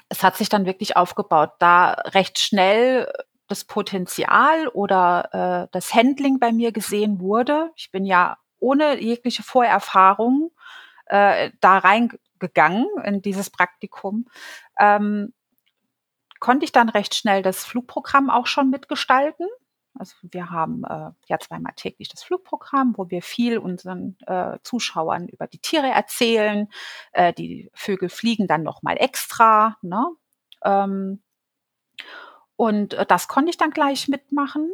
es 0.09 0.23
hat 0.23 0.35
sich 0.35 0.49
dann 0.49 0.65
wirklich 0.65 0.97
aufgebaut, 0.97 1.51
da 1.59 1.91
recht 1.91 2.39
schnell 2.39 3.07
das 3.49 3.65
Potenzial 3.65 4.67
oder 4.69 5.65
äh, 5.65 5.67
das 5.71 5.93
Handling 5.93 6.39
bei 6.39 6.51
mir 6.51 6.71
gesehen 6.71 7.19
wurde. 7.19 7.71
Ich 7.75 7.91
bin 7.91 8.05
ja 8.05 8.37
ohne 8.59 9.01
jegliche 9.01 9.43
Vorerfahrung 9.43 10.51
äh, 11.05 11.51
da 11.59 11.79
reingegangen 11.79 12.87
in 13.03 13.21
dieses 13.21 13.49
Praktikum. 13.49 14.27
Ähm, 14.79 15.33
konnte 16.39 16.65
ich 16.65 16.71
dann 16.71 16.89
recht 16.89 17.15
schnell 17.15 17.41
das 17.41 17.65
Flugprogramm 17.65 18.29
auch 18.29 18.47
schon 18.47 18.69
mitgestalten. 18.69 19.47
Also 19.97 20.15
wir 20.21 20.49
haben 20.49 20.83
äh, 20.85 21.11
ja 21.27 21.39
zweimal 21.39 21.73
täglich 21.75 22.07
das 22.09 22.23
Flugprogramm, 22.23 22.93
wo 22.95 23.09
wir 23.09 23.21
viel 23.21 23.57
unseren 23.57 24.17
äh, 24.27 24.57
Zuschauern 24.63 25.27
über 25.27 25.47
die 25.47 25.59
Tiere 25.59 25.87
erzählen. 25.87 26.69
Äh, 27.11 27.33
die 27.33 27.69
Vögel 27.73 28.09
fliegen 28.09 28.47
dann 28.47 28.63
noch 28.63 28.81
mal 28.81 28.95
extra. 28.95 29.77
Ne? 29.81 30.05
Ähm, 30.63 31.21
und 32.59 32.93
äh, 32.93 33.05
das 33.05 33.29
konnte 33.29 33.51
ich 33.51 33.55
dann 33.55 33.71
gleich 33.71 34.09
mitmachen 34.09 34.69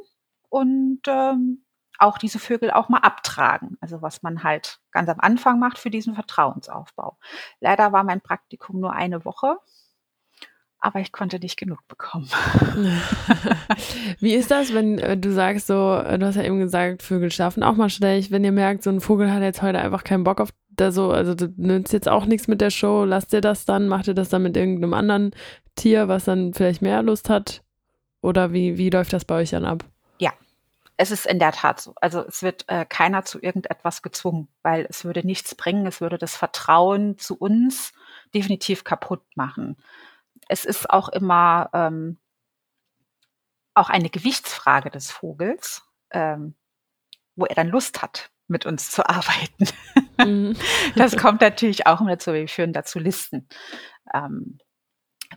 und 0.49 1.01
ähm, 1.05 1.63
auch 1.99 2.17
diese 2.17 2.39
Vögel 2.39 2.71
auch 2.71 2.89
mal 2.89 2.97
abtragen. 2.97 3.77
Also 3.79 4.01
was 4.01 4.23
man 4.23 4.43
halt 4.43 4.79
ganz 4.89 5.07
am 5.07 5.19
Anfang 5.19 5.59
macht 5.59 5.77
für 5.77 5.91
diesen 5.91 6.15
Vertrauensaufbau. 6.15 7.19
Leider 7.59 7.91
war 7.91 8.03
mein 8.03 8.21
Praktikum 8.21 8.79
nur 8.79 8.93
eine 8.93 9.23
Woche 9.23 9.59
aber 10.85 10.99
ich 10.99 11.11
konnte 11.11 11.39
nicht 11.39 11.57
genug 11.57 11.79
bekommen. 11.87 12.29
Wie 14.19 14.35
ist 14.35 14.51
das, 14.51 14.71
wenn 14.71 14.99
äh, 14.99 15.17
du 15.17 15.31
sagst 15.31 15.65
so, 15.65 15.95
äh, 15.95 16.19
du 16.19 16.27
hast 16.27 16.35
ja 16.35 16.43
eben 16.43 16.59
gesagt, 16.59 17.01
Vögel 17.01 17.31
schlafen 17.31 17.63
auch 17.63 17.75
mal 17.75 17.89
schlecht, 17.89 18.29
wenn 18.29 18.43
ihr 18.43 18.51
merkt, 18.51 18.83
so 18.83 18.91
ein 18.91 19.01
Vogel 19.01 19.31
hat 19.31 19.41
jetzt 19.41 19.63
heute 19.63 19.79
einfach 19.79 20.03
keinen 20.03 20.23
Bock 20.23 20.39
auf 20.39 20.51
da 20.69 20.91
so, 20.91 21.09
also 21.09 21.33
du 21.33 21.51
nützt 21.57 21.91
jetzt 21.91 22.07
auch 22.07 22.25
nichts 22.25 22.47
mit 22.47 22.61
der 22.61 22.69
Show, 22.69 23.03
lasst 23.03 23.33
ihr 23.33 23.41
das 23.41 23.65
dann, 23.65 23.87
macht 23.87 24.07
ihr 24.07 24.13
das 24.13 24.29
dann 24.29 24.43
mit 24.43 24.55
irgendeinem 24.55 24.93
anderen 24.93 25.31
Tier, 25.75 26.07
was 26.07 26.25
dann 26.25 26.53
vielleicht 26.53 26.83
mehr 26.83 27.01
Lust 27.01 27.29
hat? 27.31 27.64
Oder 28.25 28.53
wie, 28.53 28.77
wie 28.77 28.89
läuft 28.89 29.13
das 29.13 29.25
bei 29.25 29.35
euch 29.35 29.51
dann 29.51 29.65
ab? 29.65 29.85
Ja, 30.19 30.33
es 30.97 31.11
ist 31.11 31.25
in 31.25 31.39
der 31.39 31.51
Tat 31.51 31.79
so. 31.79 31.93
Also 32.01 32.25
es 32.25 32.43
wird 32.43 32.65
äh, 32.67 32.85
keiner 32.85 33.23
zu 33.23 33.41
irgendetwas 33.41 34.01
gezwungen, 34.01 34.47
weil 34.63 34.85
es 34.89 35.05
würde 35.05 35.25
nichts 35.25 35.55
bringen, 35.55 35.85
es 35.87 36.01
würde 36.01 36.17
das 36.17 36.35
Vertrauen 36.35 37.17
zu 37.17 37.37
uns 37.37 37.93
definitiv 38.33 38.83
kaputt 38.83 39.21
machen 39.35 39.77
es 40.47 40.65
ist 40.65 40.89
auch 40.89 41.09
immer 41.09 41.69
ähm, 41.73 42.17
auch 43.73 43.89
eine 43.89 44.09
Gewichtsfrage 44.09 44.89
des 44.89 45.11
Vogels, 45.11 45.83
ähm, 46.11 46.55
wo 47.35 47.45
er 47.45 47.55
dann 47.55 47.67
Lust 47.67 48.01
hat, 48.01 48.31
mit 48.47 48.65
uns 48.65 48.91
zu 48.91 49.07
arbeiten. 49.07 49.67
Mhm. 50.17 50.55
das 50.95 51.17
kommt 51.17 51.41
natürlich 51.41 51.87
auch 51.87 52.05
dazu. 52.05 52.33
Wir 52.33 52.47
führen 52.47 52.73
dazu 52.73 52.99
Listen. 52.99 53.47
Ähm, 54.13 54.59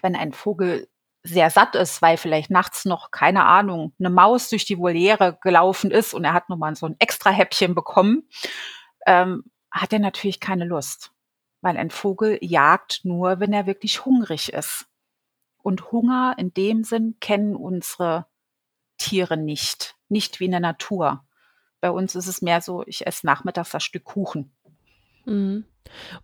wenn 0.03 0.15
ein 0.15 0.33
Vogel 0.33 0.89
sehr 1.23 1.51
satt 1.51 1.75
ist, 1.75 2.01
weil 2.01 2.17
vielleicht 2.17 2.51
nachts 2.51 2.85
noch, 2.85 3.11
keine 3.11 3.45
Ahnung, 3.45 3.93
eine 3.99 4.11
Maus 4.11 4.49
durch 4.49 4.65
die 4.65 4.79
Voliere 4.79 5.39
gelaufen 5.43 5.91
ist 5.91 6.15
und 6.15 6.25
er 6.25 6.33
hat 6.33 6.49
nochmal 6.49 6.75
so 6.77 6.87
ein 6.87 6.97
extra 6.99 7.31
Häppchen 7.31 7.75
bekommen, 7.75 8.29
ähm, 9.07 9.45
hat 9.71 9.93
er 9.93 9.99
natürlich 9.99 10.41
keine 10.41 10.65
Lust. 10.65 11.13
Weil 11.61 11.77
ein 11.77 11.91
Vogel 11.91 12.39
jagt 12.41 13.01
nur, 13.05 13.41
wenn 13.41 13.53
er 13.53 13.67
wirklich 13.67 14.05
hungrig 14.05 14.53
ist. 14.53 14.87
Und 15.61 15.91
Hunger 15.91 16.35
in 16.39 16.55
dem 16.55 16.85
Sinn 16.85 17.17
kennen 17.21 17.57
unsere 17.57 18.27
Tiere 18.97 19.37
nicht, 19.37 19.97
nicht 20.09 20.41
wie 20.41 20.45
in 20.45 20.53
der 20.53 20.61
Natur. 20.61 21.25
Bei 21.81 21.91
uns 21.91 22.15
ist 22.15 22.27
es 22.27 22.43
mehr 22.43 22.61
so, 22.61 22.85
ich 22.87 23.07
esse 23.07 23.27
nachmittags 23.27 23.71
das 23.71 23.85
Stück 23.85 24.05
Kuchen. 24.05 24.57
Mhm. 25.29 25.65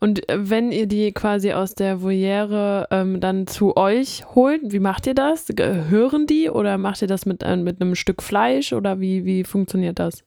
Und 0.01 0.29
äh, 0.29 0.51
wenn 0.51 0.73
ihr 0.73 0.87
die 0.87 1.13
quasi 1.13 1.53
aus 1.53 1.75
der 1.75 2.03
Voliere 2.03 2.89
ähm, 2.91 3.21
dann 3.21 3.47
zu 3.47 3.77
euch 3.77 4.25
holt, 4.35 4.61
wie 4.73 4.81
macht 4.81 5.07
ihr 5.07 5.15
das? 5.15 5.47
Hören 5.59 6.27
die 6.27 6.51
oder 6.51 6.79
macht 6.79 7.03
ihr 7.03 7.09
das 7.09 7.27
mit, 7.27 7.43
äh, 7.43 7.57
mit 7.57 7.81
einem 7.81 7.95
Stück 7.95 8.23
Fleisch 8.23 8.73
oder 8.73 9.01
wie, 9.01 9.25
wie 9.25 9.45
funktioniert 9.45 9.99
das? 9.99 10.25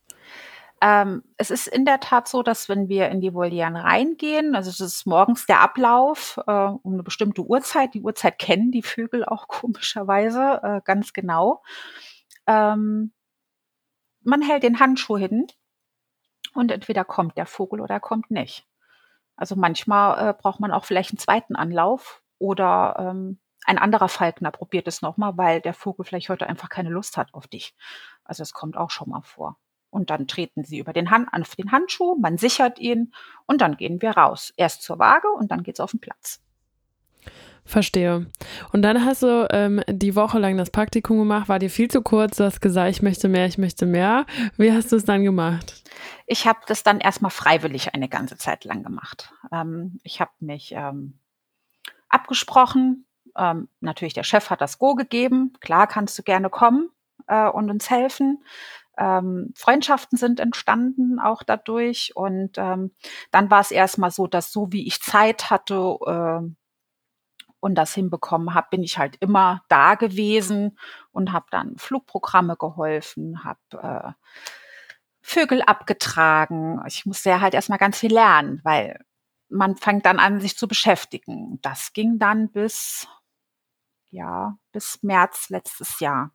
Ähm, 0.80 1.24
es 1.38 1.50
ist 1.50 1.68
in 1.68 1.86
der 1.86 2.00
Tat 2.00 2.28
so, 2.28 2.44
dass 2.44 2.70
wenn 2.70 2.88
wir 2.88 3.10
in 3.10 3.20
die 3.20 3.34
Volieren 3.34 3.76
reingehen, 3.76 4.56
also 4.56 4.70
es 4.70 4.80
ist 4.80 5.08
morgens 5.08 5.48
der 5.48 5.62
Ablauf 5.62 6.40
äh, 6.46 6.52
um 6.52 6.94
eine 6.94 7.04
bestimmte 7.04 7.42
Uhrzeit, 7.42 7.96
die 7.96 8.02
Uhrzeit 8.02 8.38
kennen 8.38 8.72
die 8.72 8.84
Vögel 8.84 9.26
auch 9.26 9.48
komischerweise 9.48 10.60
äh, 10.62 10.82
ganz 10.84 11.14
genau. 11.14 11.64
Ähm, 12.46 13.12
man 14.22 14.42
hält 14.42 14.64
den 14.64 14.80
Handschuh 14.80 15.18
hin 15.18 15.48
und 16.58 16.72
entweder 16.72 17.06
kommt 17.06 17.38
der 17.38 17.46
Vogel 17.46 17.82
oder 17.82 17.96
er 17.96 18.00
kommt 18.00 18.32
nicht. 18.32 18.66
Also 19.36 19.56
manchmal 19.56 20.30
äh, 20.30 20.34
braucht 20.34 20.60
man 20.60 20.72
auch 20.72 20.86
vielleicht 20.86 21.12
einen 21.12 21.20
zweiten 21.20 21.56
Anlauf 21.56 22.24
oder 22.40 22.96
ähm, 23.00 23.40
ein 23.66 23.78
anderer 23.78 24.10
Falkner 24.10 24.50
probiert 24.52 24.88
es 24.88 25.02
nochmal, 25.02 25.38
weil 25.38 25.62
der 25.62 25.74
Vogel 25.74 26.06
vielleicht 26.06 26.30
heute 26.30 26.48
einfach 26.48 26.70
keine 26.70 26.90
Lust 26.90 27.18
hat 27.18 27.34
auf 27.34 27.48
dich. 27.48 27.76
Also 28.24 28.42
es 28.42 28.54
kommt 28.54 28.78
auch 28.78 28.90
schon 28.90 29.10
mal 29.10 29.22
vor. 29.22 29.58
Und 29.90 30.10
dann 30.10 30.28
treten 30.28 30.64
sie 30.64 30.80
über 30.80 30.94
den 30.94 31.12
Hand, 31.12 31.30
auf 31.32 31.56
den 31.56 31.72
Handschuh, 31.72 32.16
man 32.20 32.38
sichert 32.38 32.80
ihn 32.80 33.14
und 33.46 33.62
dann 33.62 33.78
gehen 33.78 34.02
wir 34.02 34.12
raus. 34.12 34.54
Erst 34.58 34.82
zur 34.82 35.00
Waage 35.00 35.30
und 35.30 35.52
dann 35.52 35.64
geht's 35.64 35.80
auf 35.80 35.92
den 35.92 36.00
Platz. 36.00 36.42
Verstehe. 37.66 38.28
Und 38.72 38.82
dann 38.82 39.04
hast 39.04 39.24
du 39.24 39.48
ähm, 39.52 39.82
die 39.88 40.16
Woche 40.16 40.40
lang 40.40 40.58
das 40.58 40.72
Praktikum 40.72 41.20
gemacht, 41.20 41.50
war 41.50 41.60
dir 41.60 41.70
viel 41.70 41.92
zu 41.92 42.02
kurz, 42.02 42.38
du 42.38 42.46
hast 42.46 42.62
gesagt, 42.62 42.90
ich 42.92 43.02
möchte 43.02 43.28
mehr, 43.28 43.46
ich 43.46 43.58
möchte 43.58 43.86
mehr. 43.86 44.26
Wie 44.58 44.72
hast 44.72 44.92
du 44.92 44.96
es 44.96 45.04
dann 45.04 45.24
gemacht? 45.24 45.84
Ich 46.26 46.48
habe 46.48 46.60
das 46.68 46.84
dann 46.84 47.00
erstmal 47.00 47.32
freiwillig 47.32 47.94
eine 47.94 48.10
ganze 48.10 48.38
Zeit 48.38 48.66
lang 48.66 48.84
gemacht. 48.84 49.34
Ähm, 49.52 50.00
ich 50.04 50.22
habe 50.22 50.32
mich 50.40 50.72
ähm, 50.74 51.20
abgesprochen. 52.10 53.06
Ähm, 53.36 53.70
natürlich, 53.80 54.14
der 54.14 54.24
Chef 54.24 54.50
hat 54.50 54.62
das 54.62 54.80
Go 54.80 54.96
gegeben. 54.96 55.54
Klar, 55.60 55.88
kannst 55.88 56.18
du 56.18 56.24
gerne 56.24 56.50
kommen 56.50 56.90
äh, 57.28 57.48
und 57.48 57.70
uns 57.70 57.90
helfen. 57.90 58.44
Ähm, 58.98 59.54
Freundschaften 59.56 60.18
sind 60.18 60.40
entstanden 60.40 61.20
auch 61.20 61.44
dadurch. 61.44 62.14
Und 62.16 62.58
ähm, 62.58 62.92
dann 63.32 63.52
war 63.52 63.62
es 63.62 63.72
erstmal 63.72 64.12
so, 64.12 64.28
dass 64.28 64.52
so 64.52 64.72
wie 64.72 64.88
ich 64.88 65.02
Zeit 65.02 65.50
hatte 65.50 65.98
äh, 66.06 66.50
und 67.60 67.76
das 67.76 67.94
hinbekommen 67.94 68.54
habe, 68.54 68.68
bin 68.72 68.84
ich 68.84 68.98
halt 68.98 69.18
immer 69.20 69.64
da 69.68 69.96
gewesen 69.96 70.78
und 71.12 71.32
habe 71.32 71.48
dann 71.52 71.78
Flugprogramme 71.78 72.56
geholfen, 72.56 73.44
habe 73.44 73.60
äh, 73.72 74.12
Vögel 75.30 75.62
abgetragen. 75.62 76.80
Ich 76.88 77.06
musste 77.06 77.30
ja 77.30 77.42
halt 77.42 77.54
erstmal 77.54 77.78
ganz 77.78 78.00
viel 78.00 78.14
lernen, 78.14 78.62
weil 78.64 78.98
man 79.50 79.76
fängt 79.76 80.06
dann 80.06 80.20
an, 80.20 80.40
sich 80.40 80.58
zu 80.58 80.70
beschäftigen. 80.70 81.60
Das 81.62 81.92
ging 81.92 82.18
dann 82.18 82.50
bis, 82.50 83.10
ja, 84.10 84.58
bis 84.72 85.04
März 85.04 85.50
letztes 85.50 86.00
Jahr 86.00 86.32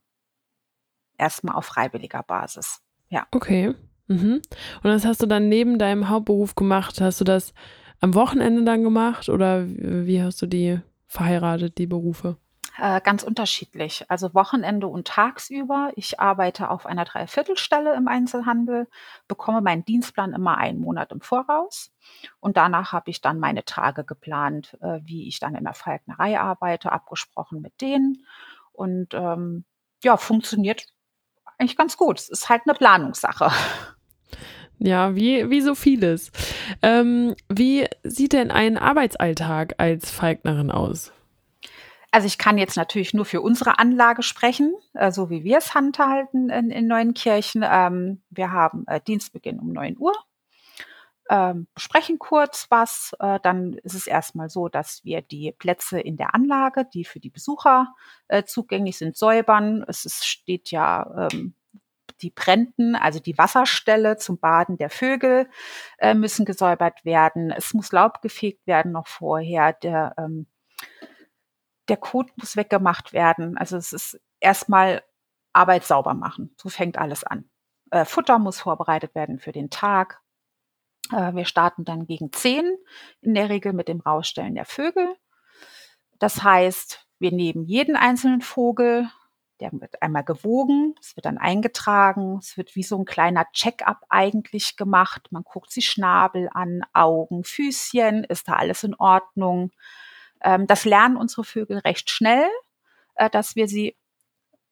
erstmal 1.17 1.55
auf 1.55 1.65
freiwilliger 1.65 2.23
Basis. 2.23 2.83
Ja. 3.09 3.27
Okay. 3.31 3.75
Mhm. 4.09 4.43
Und 4.83 4.85
das 4.85 5.07
hast 5.07 5.23
du 5.23 5.27
dann 5.27 5.49
neben 5.49 5.79
deinem 5.79 6.11
Hauptberuf 6.11 6.55
gemacht? 6.55 7.01
Hast 7.01 7.19
du 7.19 7.25
das 7.25 7.55
am 8.01 8.13
Wochenende 8.13 8.63
dann 8.63 8.83
gemacht 8.83 9.31
oder 9.31 9.65
wie 9.67 10.23
hast 10.23 10.43
du 10.43 10.47
die 10.47 10.81
verheiratet, 11.07 11.79
die 11.79 11.87
Berufe? 11.87 12.37
Äh, 12.79 13.01
ganz 13.03 13.23
unterschiedlich. 13.23 14.05
Also 14.09 14.33
Wochenende 14.35 14.87
und 14.87 15.07
tagsüber. 15.07 15.93
Ich 15.95 16.21
arbeite 16.21 16.71
auf 16.71 16.87
einer 16.87 17.05
Dreiviertelstelle 17.05 17.95
im 17.95 18.09
Einzelhandel, 18.09 18.89
bekomme 19.29 19.61
meinen 19.61 19.85
Dienstplan 19.85 20.33
immer 20.33 20.57
einen 20.57 20.81
Monat 20.81 21.13
im 21.13 21.21
Voraus. 21.21 21.93
Und 22.41 22.57
danach 22.57 22.93
habe 22.93 23.11
ich 23.11 23.21
dann 23.21 23.39
meine 23.39 23.65
Tage 23.65 24.05
geplant, 24.05 24.79
äh, 24.81 25.01
wie 25.05 25.29
ich 25.29 25.39
dann 25.39 25.55
in 25.55 25.65
der 25.65 25.75
Falknerei 25.75 26.41
arbeite, 26.41 26.93
abgesprochen 26.93 27.61
mit 27.61 27.81
denen. 27.83 28.25
Und 28.73 29.13
ähm, 29.13 29.65
ja, 30.03 30.17
funktioniert 30.17 30.87
eigentlich 31.59 31.77
ganz 31.77 31.97
gut. 31.99 32.19
Es 32.19 32.31
ist 32.31 32.49
halt 32.49 32.63
eine 32.65 32.75
Planungssache. 32.75 33.51
Ja, 34.79 35.15
wie, 35.15 35.49
wie 35.49 35.61
so 35.61 35.77
vieles. 35.77 36.33
Ähm, 36.83 37.37
wie 37.49 37.87
sieht 38.03 38.33
denn 38.33 38.51
ein 38.51 38.77
Arbeitsalltag 38.79 39.75
als 39.79 40.11
Falknerin 40.11 40.73
aus? 40.73 41.13
Also 42.14 42.27
ich 42.27 42.37
kann 42.37 42.59
jetzt 42.59 42.77
natürlich 42.77 43.14
nur 43.14 43.25
für 43.25 43.40
unsere 43.40 43.79
Anlage 43.79 44.22
sprechen, 44.22 44.75
äh, 44.92 45.11
so 45.11 45.31
wie 45.31 45.44
wir 45.44 45.57
es 45.59 45.75
handhalten 45.75 46.51
in, 46.51 46.70
in 46.70 46.87
Neuenkirchen. 46.87 47.64
Ähm, 47.66 48.22
wir 48.29 48.53
haben 48.53 48.85
äh, 48.87 49.01
Dienstbeginn 49.01 49.59
um 49.59 49.72
9 49.72 49.96
Uhr, 49.98 50.12
ähm, 51.31 51.68
besprechen 51.75 52.18
kurz 52.18 52.66
was. 52.68 53.16
Äh, 53.18 53.40
dann 53.42 53.72
ist 53.83 53.94
es 53.94 54.07
erstmal 54.07 54.51
so, 54.51 54.68
dass 54.68 55.03
wir 55.05 55.22
die 55.22 55.53
Plätze 55.59 56.01
in 56.01 56.18
der 56.18 56.35
Anlage, 56.35 56.85
die 56.92 57.07
für 57.07 57.18
die 57.18 57.31
Besucher 57.31 57.94
äh, 58.29 58.44
zugänglich 58.44 58.98
sind, 58.98 59.16
säubern. 59.16 59.83
Es 59.88 60.05
ist, 60.05 60.27
steht 60.27 60.70
ja 60.70 61.31
ähm, 61.33 61.55
die 62.20 62.31
Brenten, 62.31 62.94
also 62.94 63.20
die 63.20 63.38
Wasserstelle 63.38 64.18
zum 64.18 64.38
Baden 64.38 64.77
der 64.77 64.90
Vögel, 64.90 65.48
äh, 65.96 66.12
müssen 66.12 66.44
gesäubert 66.44 67.07
werden. 67.07 67.51
Es 67.51 67.72
muss 67.72 67.90
Laub 67.90 68.20
gefegt 68.20 68.66
werden 68.66 68.92
noch 68.92 69.07
vorher. 69.07 69.72
Der 69.72 70.14
ähm, 70.18 70.46
der 71.88 71.97
Kot 71.97 72.31
muss 72.37 72.57
weggemacht 72.57 73.12
werden. 73.12 73.57
Also 73.59 73.77
es 73.77 73.92
ist 73.92 74.21
erstmal 74.40 75.03
Arbeit 75.53 75.85
sauber 75.85 76.14
machen. 76.14 76.55
So 76.57 76.68
fängt 76.68 76.99
alles 76.99 77.25
an. 77.25 77.49
Äh, 77.90 78.05
Futter 78.05 78.38
muss 78.38 78.61
vorbereitet 78.61 79.14
werden 79.14 79.38
für 79.38 79.53
den 79.53 79.71
Tag. 79.71 80.21
Äh, 81.12 81.35
wir 81.35 81.45
starten 81.45 81.85
dann 81.85 82.07
gegen 82.07 82.33
zehn 82.33 82.77
in 83.21 83.35
der 83.35 83.49
Regel 83.49 83.73
mit 83.73 83.88
dem 83.88 84.01
Rausstellen 84.01 84.55
der 84.55 84.64
Vögel. 84.64 85.16
Das 86.18 86.42
heißt, 86.42 87.07
wir 87.18 87.33
nehmen 87.33 87.64
jeden 87.64 87.97
einzelnen 87.97 88.40
Vogel, 88.40 89.09
der 89.61 89.73
wird 89.73 90.03
einmal 90.03 90.25
gewogen, 90.25 90.95
es 91.01 91.16
wird 91.16 91.27
dann 91.27 91.38
eingetragen, 91.38 92.38
es 92.38 92.57
wird 92.57 92.75
wie 92.75 92.83
so 92.83 92.99
ein 92.99 93.05
kleiner 93.05 93.47
Check-up 93.53 94.05
eigentlich 94.09 94.77
gemacht. 94.77 95.29
Man 95.31 95.45
guckt 95.45 95.71
sich 95.71 95.88
Schnabel 95.88 96.49
an, 96.53 96.83
Augen, 96.92 97.45
Füßchen, 97.45 98.25
ist 98.25 98.49
da 98.49 98.55
alles 98.55 98.83
in 98.83 98.95
Ordnung? 98.97 99.71
Ähm, 100.43 100.67
das 100.67 100.85
lernen 100.85 101.17
unsere 101.17 101.45
Vögel 101.45 101.79
recht 101.79 102.11
schnell, 102.11 102.49
äh, 103.15 103.31
dass 103.31 103.57
wir 103.57 103.69
sie, 103.69 103.97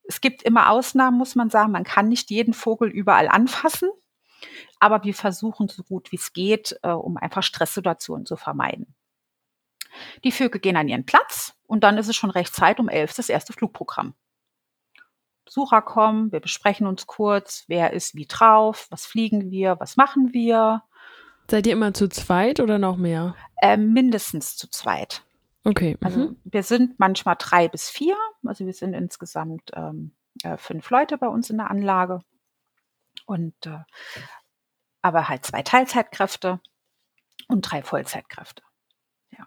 es 0.04 0.20
gibt 0.20 0.42
immer 0.42 0.70
Ausnahmen, 0.70 1.18
muss 1.18 1.34
man 1.34 1.50
sagen, 1.50 1.72
man 1.72 1.84
kann 1.84 2.08
nicht 2.08 2.30
jeden 2.30 2.54
Vogel 2.54 2.88
überall 2.88 3.28
anfassen, 3.28 3.90
aber 4.78 5.04
wir 5.04 5.14
versuchen 5.14 5.68
so 5.68 5.82
gut 5.82 6.12
wie 6.12 6.16
es 6.16 6.32
geht, 6.32 6.78
äh, 6.82 6.90
um 6.90 7.16
einfach 7.16 7.42
Stresssituationen 7.42 8.26
zu 8.26 8.36
vermeiden. 8.36 8.94
Die 10.24 10.32
Vögel 10.32 10.60
gehen 10.60 10.76
an 10.76 10.88
ihren 10.88 11.06
Platz 11.06 11.54
und 11.66 11.84
dann 11.84 11.98
ist 11.98 12.08
es 12.08 12.16
schon 12.16 12.30
recht 12.30 12.54
Zeit, 12.54 12.80
um 12.80 12.88
elf 12.88 13.14
das 13.14 13.28
erste 13.28 13.52
Flugprogramm. 13.52 14.14
Besucher 15.44 15.82
kommen, 15.82 16.30
wir 16.30 16.40
besprechen 16.40 16.86
uns 16.86 17.06
kurz, 17.06 17.64
wer 17.66 17.92
ist 17.92 18.14
wie 18.14 18.26
drauf, 18.26 18.86
was 18.90 19.04
fliegen 19.04 19.50
wir, 19.50 19.80
was 19.80 19.96
machen 19.96 20.32
wir. 20.32 20.84
Seid 21.50 21.66
ihr 21.66 21.72
immer 21.72 21.92
zu 21.92 22.08
zweit 22.08 22.60
oder 22.60 22.78
noch 22.78 22.96
mehr? 22.96 23.34
Äh, 23.60 23.76
mindestens 23.76 24.56
zu 24.56 24.70
zweit. 24.70 25.24
Okay. 25.64 25.96
Also 26.00 26.20
mhm. 26.20 26.40
wir 26.44 26.62
sind 26.62 26.98
manchmal 26.98 27.36
drei 27.38 27.68
bis 27.68 27.90
vier. 27.90 28.16
Also 28.46 28.66
wir 28.66 28.72
sind 28.72 28.94
insgesamt 28.94 29.70
ähm, 29.74 30.16
äh, 30.42 30.56
fünf 30.56 30.88
Leute 30.90 31.18
bei 31.18 31.28
uns 31.28 31.50
in 31.50 31.58
der 31.58 31.70
Anlage. 31.70 32.20
Und 33.26 33.54
äh, 33.66 33.80
aber 35.02 35.28
halt 35.28 35.44
zwei 35.44 35.62
Teilzeitkräfte 35.62 36.60
und 37.48 37.62
drei 37.62 37.82
Vollzeitkräfte. 37.82 38.62
Ja. 39.36 39.46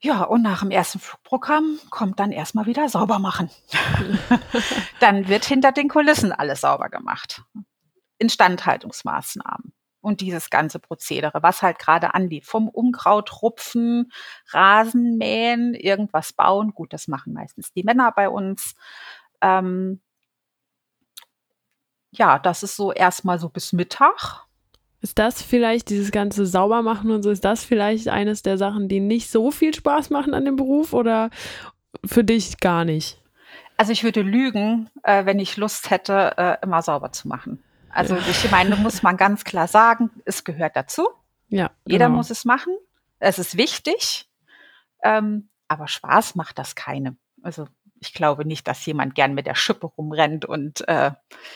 Ja, 0.00 0.22
und 0.24 0.42
nach 0.42 0.60
dem 0.60 0.70
ersten 0.70 0.98
Flugprogramm 0.98 1.78
kommt 1.90 2.18
dann 2.18 2.32
erstmal 2.32 2.66
wieder 2.66 2.88
sauber 2.88 3.18
machen. 3.18 3.50
dann 5.00 5.28
wird 5.28 5.44
hinter 5.44 5.72
den 5.72 5.88
Kulissen 5.88 6.32
alles 6.32 6.62
sauber 6.62 6.88
gemacht. 6.88 7.42
Instandhaltungsmaßnahmen 8.18 9.74
und 10.04 10.20
dieses 10.20 10.50
ganze 10.50 10.78
Prozedere, 10.78 11.42
was 11.42 11.62
halt 11.62 11.78
gerade 11.78 12.14
anlief. 12.14 12.46
Vom 12.46 12.68
Unkraut 12.68 13.42
rupfen, 13.42 14.12
Rasen 14.48 15.16
mähen, 15.16 15.74
irgendwas 15.74 16.32
bauen. 16.32 16.74
Gut, 16.74 16.92
das 16.92 17.08
machen 17.08 17.32
meistens 17.32 17.72
die 17.72 17.84
Männer 17.84 18.12
bei 18.14 18.28
uns. 18.28 18.74
Ähm, 19.40 20.00
ja, 22.10 22.38
das 22.38 22.62
ist 22.62 22.76
so 22.76 22.92
erstmal 22.92 23.38
so 23.38 23.48
bis 23.48 23.72
Mittag. 23.72 24.44
Ist 25.00 25.18
das 25.18 25.42
vielleicht 25.42 25.90
dieses 25.90 26.10
ganze 26.12 26.46
Saubermachen 26.46 27.10
und 27.10 27.22
so, 27.22 27.30
ist 27.30 27.44
das 27.44 27.64
vielleicht 27.64 28.08
eines 28.08 28.42
der 28.42 28.56
Sachen, 28.56 28.88
die 28.88 29.00
nicht 29.00 29.30
so 29.30 29.50
viel 29.50 29.74
Spaß 29.74 30.10
machen 30.10 30.34
an 30.34 30.44
dem 30.44 30.56
Beruf 30.56 30.92
oder 30.92 31.30
für 32.04 32.24
dich 32.24 32.60
gar 32.60 32.84
nicht? 32.84 33.20
Also 33.76 33.92
ich 33.92 34.04
würde 34.04 34.22
lügen, 34.22 34.88
äh, 35.02 35.24
wenn 35.26 35.38
ich 35.40 35.56
Lust 35.56 35.90
hätte, 35.90 36.34
äh, 36.36 36.56
immer 36.62 36.82
sauber 36.82 37.12
zu 37.12 37.26
machen. 37.28 37.62
Also 37.94 38.16
ich 38.16 38.50
meine, 38.50 38.76
muss 38.76 39.02
man 39.02 39.16
ganz 39.16 39.44
klar 39.44 39.68
sagen, 39.68 40.10
es 40.24 40.44
gehört 40.44 40.76
dazu. 40.76 41.08
Ja. 41.48 41.70
Jeder 41.86 42.06
genau. 42.06 42.18
muss 42.18 42.30
es 42.30 42.44
machen. 42.44 42.76
Es 43.20 43.38
ist 43.38 43.56
wichtig. 43.56 44.28
Ähm, 45.02 45.48
aber 45.68 45.86
Spaß 45.86 46.34
macht 46.34 46.58
das 46.58 46.74
keinem. 46.74 47.18
Also 47.42 47.66
ich 48.00 48.12
glaube 48.12 48.44
nicht, 48.44 48.66
dass 48.66 48.84
jemand 48.84 49.14
gern 49.14 49.34
mit 49.34 49.46
der 49.46 49.54
Schippe 49.54 49.86
rumrennt 49.86 50.44
und 50.44 50.86
äh, 50.88 51.12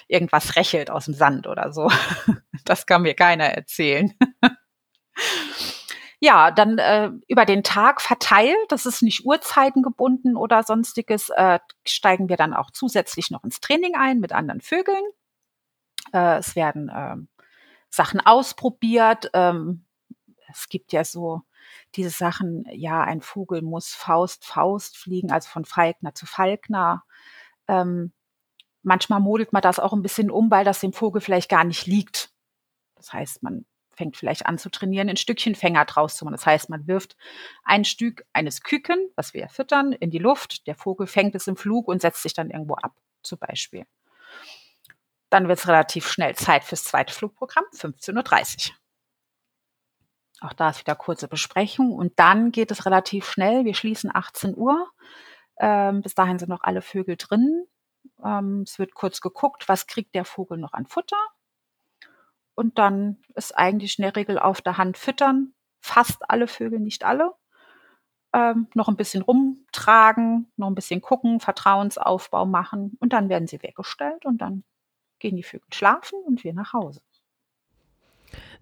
irgendwas 0.06 0.56
rächelt 0.56 0.90
aus 0.90 1.06
dem 1.06 1.14
Sand 1.14 1.46
oder 1.46 1.72
so. 1.72 1.90
Das 2.64 2.84
kann 2.84 3.02
mir 3.02 3.14
keiner 3.14 3.46
erzählen. 3.46 4.12
ja, 6.20 6.50
dann 6.50 6.76
äh, 6.76 7.10
über 7.26 7.46
den 7.46 7.62
Tag 7.62 8.02
verteilt, 8.02 8.56
das 8.68 8.84
ist 8.84 9.00
nicht 9.00 9.24
Uhrzeiten 9.24 9.82
gebunden 9.82 10.36
oder 10.36 10.62
sonstiges, 10.62 11.30
äh, 11.30 11.60
steigen 11.86 12.28
wir 12.28 12.36
dann 12.36 12.52
auch 12.52 12.70
zusätzlich 12.70 13.30
noch 13.30 13.42
ins 13.42 13.60
Training 13.60 13.94
ein 13.94 14.18
mit 14.18 14.32
anderen 14.32 14.60
Vögeln. 14.60 15.02
Äh, 16.12 16.38
es 16.38 16.56
werden 16.56 16.90
ähm, 16.94 17.28
Sachen 17.90 18.20
ausprobiert. 18.20 19.30
Ähm, 19.34 19.84
es 20.50 20.68
gibt 20.68 20.92
ja 20.92 21.04
so 21.04 21.42
diese 21.94 22.10
Sachen, 22.10 22.64
ja, 22.70 23.02
ein 23.02 23.20
Vogel 23.20 23.62
muss 23.62 23.94
Faust, 23.94 24.44
Faust 24.44 24.96
fliegen, 24.96 25.30
also 25.30 25.48
von 25.48 25.64
Falkner 25.64 26.14
zu 26.14 26.26
Falkner. 26.26 27.04
Ähm, 27.66 28.12
manchmal 28.82 29.20
modelt 29.20 29.52
man 29.52 29.62
das 29.62 29.78
auch 29.78 29.92
ein 29.92 30.02
bisschen 30.02 30.30
um, 30.30 30.50
weil 30.50 30.64
das 30.64 30.80
dem 30.80 30.92
Vogel 30.92 31.20
vielleicht 31.20 31.50
gar 31.50 31.64
nicht 31.64 31.86
liegt. 31.86 32.30
Das 32.94 33.12
heißt, 33.12 33.42
man 33.42 33.64
fängt 33.90 34.16
vielleicht 34.16 34.46
an 34.46 34.58
zu 34.58 34.70
trainieren, 34.70 35.08
ein 35.08 35.16
Stückchen 35.16 35.54
Fänger 35.54 35.84
draus 35.84 36.16
zu 36.16 36.24
machen. 36.24 36.34
Das 36.34 36.46
heißt, 36.46 36.70
man 36.70 36.86
wirft 36.86 37.16
ein 37.64 37.84
Stück 37.84 38.24
eines 38.32 38.62
Küken, 38.62 39.10
was 39.16 39.34
wir 39.34 39.48
füttern, 39.48 39.92
in 39.92 40.10
die 40.10 40.18
Luft. 40.18 40.66
Der 40.66 40.76
Vogel 40.76 41.06
fängt 41.06 41.34
es 41.34 41.48
im 41.48 41.56
Flug 41.56 41.88
und 41.88 42.00
setzt 42.00 42.22
sich 42.22 42.32
dann 42.32 42.50
irgendwo 42.50 42.74
ab, 42.74 42.94
zum 43.22 43.38
Beispiel. 43.38 43.84
Dann 45.30 45.48
wird 45.48 45.58
es 45.58 45.68
relativ 45.68 46.08
schnell 46.08 46.34
Zeit 46.34 46.64
fürs 46.64 46.84
zweite 46.84 47.12
Flugprogramm, 47.12 47.64
15.30 47.74 48.70
Uhr. 48.70 48.76
Auch 50.40 50.52
da 50.52 50.70
ist 50.70 50.80
wieder 50.80 50.94
kurze 50.94 51.28
Besprechung 51.28 51.92
und 51.92 52.18
dann 52.18 52.52
geht 52.52 52.70
es 52.70 52.86
relativ 52.86 53.28
schnell. 53.28 53.64
Wir 53.64 53.74
schließen 53.74 54.10
18 54.14 54.56
Uhr. 54.56 54.88
Ähm, 55.58 56.00
bis 56.02 56.14
dahin 56.14 56.38
sind 56.38 56.48
noch 56.48 56.62
alle 56.62 56.82
Vögel 56.82 57.16
drin. 57.16 57.66
Ähm, 58.24 58.62
es 58.62 58.78
wird 58.78 58.94
kurz 58.94 59.20
geguckt, 59.20 59.68
was 59.68 59.86
kriegt 59.86 60.14
der 60.14 60.24
Vogel 60.24 60.58
noch 60.58 60.72
an 60.72 60.86
Futter. 60.86 61.16
Und 62.54 62.78
dann 62.78 63.18
ist 63.34 63.56
eigentlich 63.56 63.98
in 63.98 64.02
der 64.02 64.16
Regel 64.16 64.38
auf 64.38 64.60
der 64.60 64.78
Hand 64.78 64.96
füttern. 64.96 65.54
Fast 65.80 66.28
alle 66.30 66.46
Vögel, 66.46 66.78
nicht 66.80 67.04
alle. 67.04 67.34
Ähm, 68.32 68.68
noch 68.74 68.88
ein 68.88 68.96
bisschen 68.96 69.22
rumtragen, 69.22 70.52
noch 70.56 70.68
ein 70.68 70.74
bisschen 70.74 71.00
gucken, 71.00 71.40
Vertrauensaufbau 71.40 72.44
machen 72.44 72.96
und 73.00 73.14
dann 73.14 73.30
werden 73.30 73.48
sie 73.48 73.62
weggestellt 73.62 74.26
und 74.26 74.38
dann 74.38 74.64
gehen 75.18 75.36
die 75.36 75.42
Vögel 75.42 75.66
schlafen 75.72 76.18
und 76.26 76.44
wir 76.44 76.52
nach 76.52 76.72
Hause. 76.72 77.00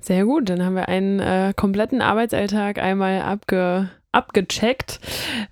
Sehr 0.01 0.25
gut, 0.25 0.49
dann 0.49 0.64
haben 0.64 0.77
wir 0.77 0.88
einen 0.88 1.21
äh, 1.21 1.53
kompletten 1.57 2.03
Arbeitsalltag 2.03 2.79
einmal 2.79 3.23
abge, 3.23 3.90
abgecheckt. 4.12 5.01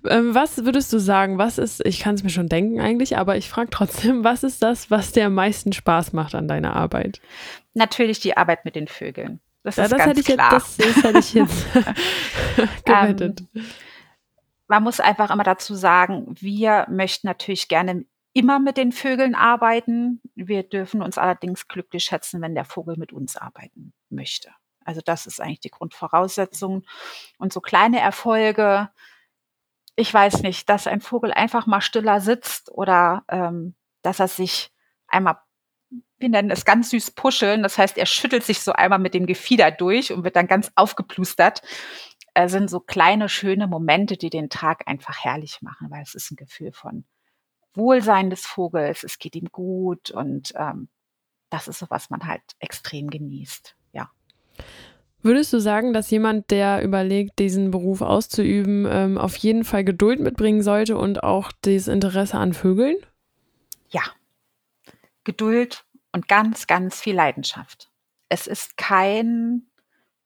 Ähm, 0.07 0.33
was 0.33 0.63
würdest 0.63 0.93
du 0.93 0.99
sagen, 0.99 1.37
was 1.37 1.57
ist, 1.57 1.85
ich 1.85 1.99
kann 1.99 2.15
es 2.15 2.23
mir 2.23 2.29
schon 2.29 2.47
denken 2.47 2.79
eigentlich, 2.79 3.17
aber 3.17 3.37
ich 3.37 3.49
frage 3.49 3.69
trotzdem, 3.71 4.23
was 4.23 4.43
ist 4.43 4.63
das, 4.63 4.89
was 4.91 5.11
dir 5.11 5.25
am 5.25 5.33
meisten 5.33 5.73
Spaß 5.73 6.13
macht 6.13 6.35
an 6.35 6.47
deiner 6.47 6.75
Arbeit? 6.75 7.19
Natürlich 7.73 8.19
die 8.19 8.37
Arbeit 8.37 8.65
mit 8.65 8.75
den 8.75 8.87
Vögeln. 8.87 9.39
Das 9.63 9.77
ja, 9.77 9.85
ist 9.85 9.91
das 9.91 9.97
ganz 9.97 10.09
hätte 10.11 10.19
ich 10.19 10.37
klar. 10.37 10.53
Jetzt, 10.53 10.79
das, 10.79 10.93
das 10.93 11.03
hätte 11.03 11.19
ich 11.19 11.33
jetzt 11.33 11.65
gewettet. 12.85 13.43
Ähm, 13.55 13.65
man 14.67 14.83
muss 14.83 14.99
einfach 14.99 15.31
immer 15.31 15.43
dazu 15.43 15.75
sagen, 15.75 16.35
wir 16.39 16.87
möchten 16.89 17.27
natürlich 17.27 17.67
gerne 17.67 18.05
immer 18.35 18.59
mit 18.59 18.75
den 18.75 18.91
Vögeln 18.91 19.33
arbeiten. 19.33 20.21
Wir 20.35 20.63
dürfen 20.63 21.01
uns 21.01 21.17
allerdings 21.17 21.69
glücklich 21.69 22.03
schätzen, 22.03 22.41
wenn 22.41 22.53
der 22.53 22.65
Vogel 22.65 22.97
mit 22.97 23.13
uns 23.13 23.37
arbeiten 23.37 23.93
möchte. 24.09 24.51
Also 24.83 24.99
das 25.03 25.25
ist 25.25 25.39
eigentlich 25.39 25.61
die 25.61 25.71
Grundvoraussetzung. 25.71 26.83
Und 27.37 27.53
so 27.53 27.61
kleine 27.61 28.01
Erfolge, 28.01 28.89
ich 29.95 30.13
weiß 30.13 30.41
nicht, 30.41 30.69
dass 30.69 30.85
ein 30.85 30.99
Vogel 30.99 31.31
einfach 31.31 31.65
mal 31.65 31.79
stiller 31.79 32.19
sitzt 32.19 32.69
oder 32.69 33.23
ähm, 33.29 33.73
dass 34.01 34.19
er 34.19 34.27
sich 34.27 34.73
einmal, 35.07 35.37
wir 36.17 36.27
nennen 36.27 36.51
es 36.51 36.65
ganz 36.65 36.89
süß 36.89 37.11
puscheln, 37.11 37.63
das 37.63 37.77
heißt, 37.77 37.97
er 37.97 38.05
schüttelt 38.05 38.43
sich 38.43 38.59
so 38.59 38.73
einmal 38.73 38.99
mit 38.99 39.13
dem 39.13 39.27
Gefieder 39.27 39.71
durch 39.71 40.11
und 40.11 40.25
wird 40.25 40.35
dann 40.35 40.47
ganz 40.47 40.73
aufgeplustert, 40.75 41.61
äh, 42.33 42.49
sind 42.49 42.69
so 42.69 42.81
kleine, 42.81 43.29
schöne 43.29 43.67
Momente, 43.67 44.17
die 44.17 44.29
den 44.29 44.49
Tag 44.49 44.89
einfach 44.89 45.23
herrlich 45.23 45.61
machen, 45.61 45.89
weil 45.89 46.03
es 46.03 46.15
ist 46.15 46.31
ein 46.31 46.35
Gefühl 46.35 46.73
von 46.73 47.05
Wohlsein 47.75 48.29
des 48.29 48.45
Vogels, 48.45 49.03
es 49.03 49.19
geht 49.19 49.35
ihm 49.35 49.49
gut 49.51 50.11
und 50.11 50.53
ähm, 50.55 50.89
das 51.49 51.67
ist 51.67 51.79
so, 51.79 51.87
was 51.89 52.09
man 52.09 52.25
halt 52.27 52.41
extrem 52.59 53.09
genießt. 53.09 53.75
Ja. 53.93 54.09
Würdest 55.21 55.53
du 55.53 55.59
sagen, 55.59 55.93
dass 55.93 56.11
jemand, 56.11 56.51
der 56.51 56.83
überlegt, 56.83 57.39
diesen 57.39 57.71
Beruf 57.71 58.01
auszuüben, 58.01 58.87
ähm, 58.89 59.17
auf 59.17 59.35
jeden 59.37 59.63
Fall 59.63 59.83
Geduld 59.83 60.19
mitbringen 60.19 60.61
sollte 60.61 60.97
und 60.97 61.23
auch 61.23 61.51
das 61.61 61.87
Interesse 61.87 62.37
an 62.37 62.53
Vögeln? 62.53 62.97
Ja. 63.89 64.03
Geduld 65.23 65.85
und 66.11 66.27
ganz, 66.27 66.67
ganz 66.67 67.01
viel 67.01 67.15
Leidenschaft. 67.15 67.89
Es 68.29 68.47
ist 68.47 68.77
kein 68.77 69.63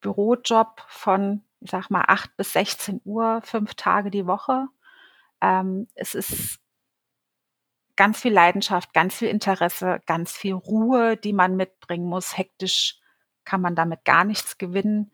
Bürojob 0.01 0.83
von, 0.87 1.43
ich 1.61 1.71
sag 1.71 1.89
mal, 1.89 2.05
8 2.07 2.35
bis 2.37 2.53
16 2.53 3.01
Uhr, 3.05 3.41
fünf 3.43 3.75
Tage 3.75 4.11
die 4.11 4.25
Woche. 4.25 4.67
Ähm, 5.41 5.87
es 5.95 6.15
ist 6.15 6.59
ganz 7.99 8.21
viel 8.21 8.31
Leidenschaft, 8.31 8.93
ganz 8.93 9.17
viel 9.17 9.27
Interesse, 9.27 9.99
ganz 10.05 10.31
viel 10.31 10.53
Ruhe, 10.53 11.17
die 11.17 11.33
man 11.33 11.57
mitbringen 11.57 12.07
muss. 12.07 12.37
Hektisch 12.37 12.97
kann 13.43 13.59
man 13.59 13.75
damit 13.75 14.05
gar 14.05 14.23
nichts 14.23 14.57
gewinnen. 14.57 15.11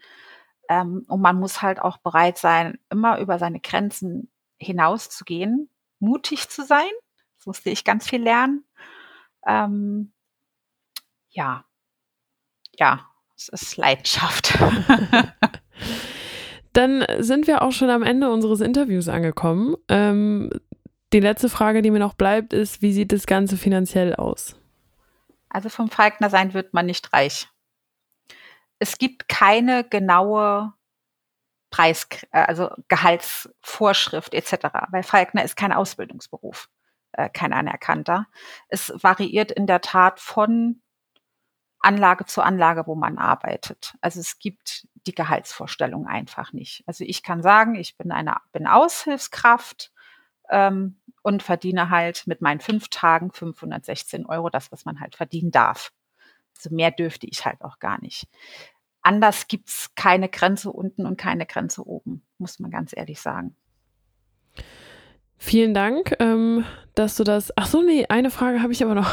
Ähm, 0.69 1.03
und 1.07 1.19
man 1.19 1.39
muss 1.39 1.63
halt 1.63 1.79
auch 1.79 1.97
bereit 1.97 2.37
sein, 2.37 2.77
immer 2.91 3.17
über 3.17 3.39
seine 3.39 3.59
Grenzen 3.59 4.31
hinauszugehen, 4.57 5.71
mutig 5.97 6.47
zu 6.49 6.63
sein. 6.63 6.91
Das 7.37 7.47
musste 7.47 7.71
ich 7.71 7.85
ganz 7.85 8.07
viel 8.07 8.21
lernen. 8.21 8.65
Ähm, 9.47 10.13
ja, 11.29 11.65
ja, 12.77 13.09
es 13.35 13.49
ist 13.49 13.77
Leidenschaft. 13.77 14.59
Dann 16.73 17.03
sind 17.17 17.47
wir 17.47 17.63
auch 17.63 17.71
schon 17.71 17.89
am 17.89 18.03
Ende 18.03 18.29
unseres 18.29 18.61
Interviews 18.61 19.07
angekommen. 19.07 19.75
Ähm, 19.87 20.51
die 21.13 21.19
letzte 21.19 21.49
Frage, 21.49 21.81
die 21.81 21.91
mir 21.91 21.99
noch 21.99 22.13
bleibt, 22.13 22.53
ist, 22.53 22.81
wie 22.81 22.93
sieht 22.93 23.11
das 23.11 23.27
Ganze 23.27 23.57
finanziell 23.57 24.15
aus? 24.15 24.55
Also 25.49 25.69
vom 25.69 25.89
Falkner 25.89 26.29
sein 26.29 26.53
wird 26.53 26.73
man 26.73 26.85
nicht 26.85 27.13
reich. 27.13 27.47
Es 28.79 28.97
gibt 28.97 29.29
keine 29.29 29.83
genaue 29.87 30.73
Preis, 31.69 32.07
äh, 32.31 32.39
also 32.39 32.69
Gehaltsvorschrift 32.87 34.33
etc., 34.33 34.67
weil 34.91 35.03
Falkner 35.03 35.43
ist 35.43 35.55
kein 35.55 35.71
Ausbildungsberuf, 35.71 36.69
äh, 37.13 37.29
kein 37.29 37.53
anerkannter. 37.53 38.27
Es 38.67 38.93
variiert 39.01 39.51
in 39.51 39.67
der 39.67 39.81
Tat 39.81 40.19
von 40.19 40.81
Anlage 41.79 42.25
zu 42.25 42.41
Anlage, 42.41 42.87
wo 42.87 42.95
man 42.95 43.17
arbeitet. 43.17 43.95
Also 44.01 44.19
es 44.19 44.39
gibt 44.39 44.87
die 45.05 45.13
Gehaltsvorstellung 45.13 46.07
einfach 46.07 46.51
nicht. 46.51 46.83
Also 46.87 47.03
ich 47.03 47.21
kann 47.21 47.43
sagen, 47.43 47.75
ich 47.75 47.95
bin 47.95 48.11
eine 48.11 48.37
bin 48.51 48.67
Aushilfskraft, 48.67 49.91
ähm, 50.49 50.97
und 51.21 51.43
verdiene 51.43 51.89
halt 51.89 52.27
mit 52.27 52.41
meinen 52.41 52.59
fünf 52.59 52.89
Tagen 52.89 53.31
516 53.31 54.25
Euro, 54.25 54.49
das, 54.49 54.71
was 54.71 54.85
man 54.85 54.99
halt 54.99 55.15
verdienen 55.15 55.51
darf. 55.51 55.91
Also 56.55 56.73
mehr 56.73 56.91
dürfte 56.91 57.27
ich 57.27 57.45
halt 57.45 57.61
auch 57.61 57.79
gar 57.79 57.99
nicht. 58.01 58.27
Anders 59.01 59.47
gibt 59.47 59.69
es 59.69 59.91
keine 59.95 60.29
Grenze 60.29 60.71
unten 60.71 61.05
und 61.05 61.17
keine 61.17 61.45
Grenze 61.45 61.85
oben, 61.85 62.25
muss 62.37 62.59
man 62.59 62.71
ganz 62.71 62.93
ehrlich 62.95 63.21
sagen. 63.21 63.55
Vielen 65.37 65.73
Dank, 65.73 66.15
ähm, 66.19 66.65
dass 66.95 67.15
du 67.17 67.23
das. 67.23 67.51
Ach 67.57 67.67
so, 67.67 67.81
nee, 67.81 68.05
eine 68.07 68.31
Frage 68.31 68.61
habe 68.61 68.71
ich 68.71 68.83
aber 68.83 68.95
noch. 68.95 69.11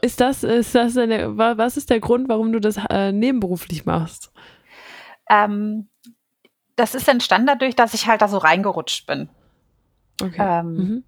Ist 0.00 0.20
das, 0.20 0.44
ist 0.44 0.74
das 0.74 0.96
eine, 0.96 1.36
was 1.36 1.76
ist 1.76 1.90
der 1.90 2.00
Grund, 2.00 2.28
warum 2.28 2.52
du 2.52 2.60
das 2.60 2.78
äh, 2.88 3.12
nebenberuflich 3.12 3.84
machst? 3.84 4.32
Ähm, 5.28 5.88
das 6.76 6.94
ist 6.94 7.08
entstanden 7.08 7.48
dadurch, 7.48 7.74
dass 7.74 7.94
ich 7.94 8.06
halt 8.06 8.22
da 8.22 8.28
so 8.28 8.38
reingerutscht 8.38 9.06
bin. 9.06 9.28
Okay. 10.22 10.60
Ähm, 10.60 10.74
mhm. 10.74 11.04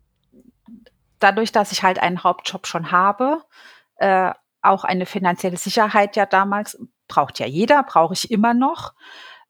Dadurch, 1.19 1.53
dass 1.53 1.73
ich 1.73 1.83
halt 1.83 1.99
einen 1.99 2.23
Hauptjob 2.23 2.67
schon 2.67 2.93
habe, 2.93 3.43
äh, 3.97 4.33
auch 4.63 4.85
eine 4.85 5.07
finanzielle 5.07 5.57
Sicherheit 5.57 6.17
ja 6.17 6.27
damals, 6.27 6.79
braucht 7.09 7.39
ja 7.39 7.47
jeder, 7.47 7.83
brauche 7.83 8.15
ich 8.15 8.31
immer 8.31 8.55
noch. 8.55 8.95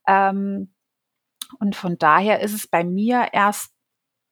Ähm, 0.07 0.73
und 1.59 1.77
von 1.77 1.99
daher 1.99 2.41
ist 2.41 2.53
es 2.53 2.67
bei 2.67 2.85
mir 2.85 3.29
erst 3.33 3.73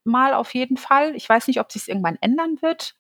mal 0.04 0.34
auf 0.34 0.54
jeden 0.54 0.76
Fall, 0.76 1.14
ich 1.16 1.28
weiß 1.28 1.48
nicht, 1.48 1.60
ob 1.60 1.72
sich 1.72 1.82
es 1.82 1.88
irgendwann 1.88 2.16
ändern 2.20 2.58
wird, 2.62 2.96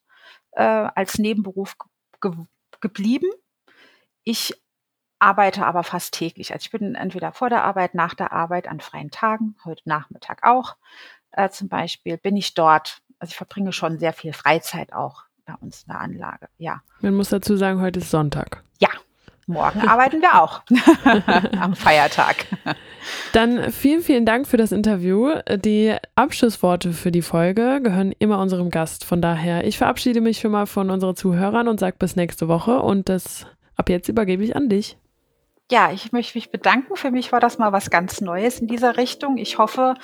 äh, 0.52 0.62
als 0.62 1.18
Nebenberuf 1.18 1.76
ge 2.20 2.32
geblieben. 2.80 3.30
Ich 4.22 4.52
arbeite 5.18 5.64
aber 5.64 5.82
fast 5.82 6.14
täglich. 6.14 6.52
Also 6.52 6.64
ich 6.64 6.70
bin 6.70 6.94
entweder 6.94 7.32
vor 7.32 7.48
der 7.48 7.64
Arbeit, 7.64 7.94
nach 7.94 8.14
der 8.14 8.32
Arbeit, 8.32 8.68
an 8.68 8.80
freien 8.80 9.10
Tagen, 9.10 9.56
heute 9.64 9.82
Nachmittag 9.86 10.42
auch 10.42 10.76
äh, 11.32 11.48
zum 11.50 11.68
Beispiel, 11.68 12.16
bin 12.16 12.36
ich 12.36 12.54
dort. 12.54 13.02
Also 13.18 13.30
ich 13.30 13.36
verbringe 13.36 13.72
schon 13.72 13.98
sehr 13.98 14.12
viel 14.12 14.32
Freizeit 14.32 14.92
auch 14.92 15.24
bei 15.46 15.54
uns 15.60 15.82
in 15.82 15.92
der 15.92 16.00
Anlage, 16.00 16.48
ja. 16.58 16.82
Man 17.00 17.14
muss 17.14 17.28
dazu 17.28 17.56
sagen, 17.56 17.80
heute 17.80 18.00
ist 18.00 18.10
Sonntag. 18.10 18.64
Ja, 18.78 18.88
morgen 19.46 19.88
arbeiten 19.88 20.20
wir 20.20 20.42
auch 20.42 20.62
am 21.60 21.74
Feiertag. 21.76 22.46
Dann 23.32 23.70
vielen, 23.70 24.02
vielen 24.02 24.26
Dank 24.26 24.48
für 24.48 24.56
das 24.56 24.72
Interview. 24.72 25.30
Die 25.48 25.94
Abschlussworte 26.16 26.92
für 26.92 27.12
die 27.12 27.22
Folge 27.22 27.80
gehören 27.82 28.12
immer 28.18 28.40
unserem 28.40 28.70
Gast. 28.70 29.04
Von 29.04 29.22
daher, 29.22 29.64
ich 29.64 29.78
verabschiede 29.78 30.20
mich 30.20 30.40
schon 30.40 30.50
mal 30.50 30.66
von 30.66 30.90
unseren 30.90 31.14
Zuhörern 31.14 31.68
und 31.68 31.78
sage 31.78 31.96
bis 31.98 32.16
nächste 32.16 32.48
Woche 32.48 32.80
und 32.80 33.08
das 33.08 33.46
ab 33.76 33.88
jetzt 33.88 34.08
übergebe 34.08 34.42
ich 34.42 34.56
an 34.56 34.68
dich. 34.68 34.98
Ja, 35.70 35.90
ich 35.90 36.12
möchte 36.12 36.38
mich 36.38 36.50
bedanken. 36.50 36.94
Für 36.94 37.10
mich 37.10 37.32
war 37.32 37.40
das 37.40 37.58
mal 37.58 37.72
was 37.72 37.90
ganz 37.90 38.20
Neues 38.20 38.60
in 38.60 38.68
dieser 38.68 38.96
Richtung. 38.96 39.36
Ich 39.36 39.58
hoffe, 39.58 39.94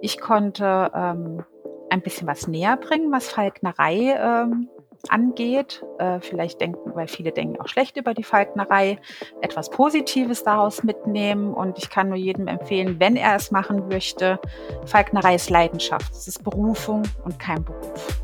ich 0.00 0.20
konnte 0.20 0.90
ähm, 0.94 1.44
ein 1.90 2.02
bisschen 2.02 2.26
was 2.26 2.48
näher 2.48 2.76
bringen, 2.76 3.12
was 3.12 3.28
Falknerei 3.28 4.16
ähm, 4.18 4.68
angeht. 5.08 5.84
Äh, 5.98 6.18
vielleicht 6.20 6.60
denken, 6.60 6.92
weil 6.96 7.06
viele 7.06 7.30
denken 7.30 7.60
auch 7.60 7.68
schlecht 7.68 7.96
über 7.96 8.14
die 8.14 8.24
Falknerei, 8.24 8.98
etwas 9.40 9.70
Positives 9.70 10.42
daraus 10.42 10.82
mitnehmen. 10.82 11.54
Und 11.54 11.78
ich 11.78 11.88
kann 11.88 12.08
nur 12.08 12.18
jedem 12.18 12.48
empfehlen, 12.48 12.98
wenn 12.98 13.14
er 13.14 13.36
es 13.36 13.52
machen 13.52 13.86
möchte, 13.86 14.40
Falknerei 14.86 15.36
ist 15.36 15.50
Leidenschaft. 15.50 16.10
Es 16.10 16.26
ist 16.26 16.42
Berufung 16.42 17.04
und 17.24 17.38
kein 17.38 17.62
Beruf. 17.62 18.22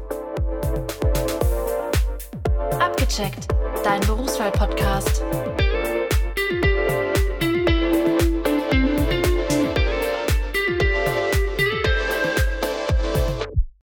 Abgecheckt, 2.81 3.47
dein 3.85 4.01
Berufswahl-Podcast. 4.01 5.23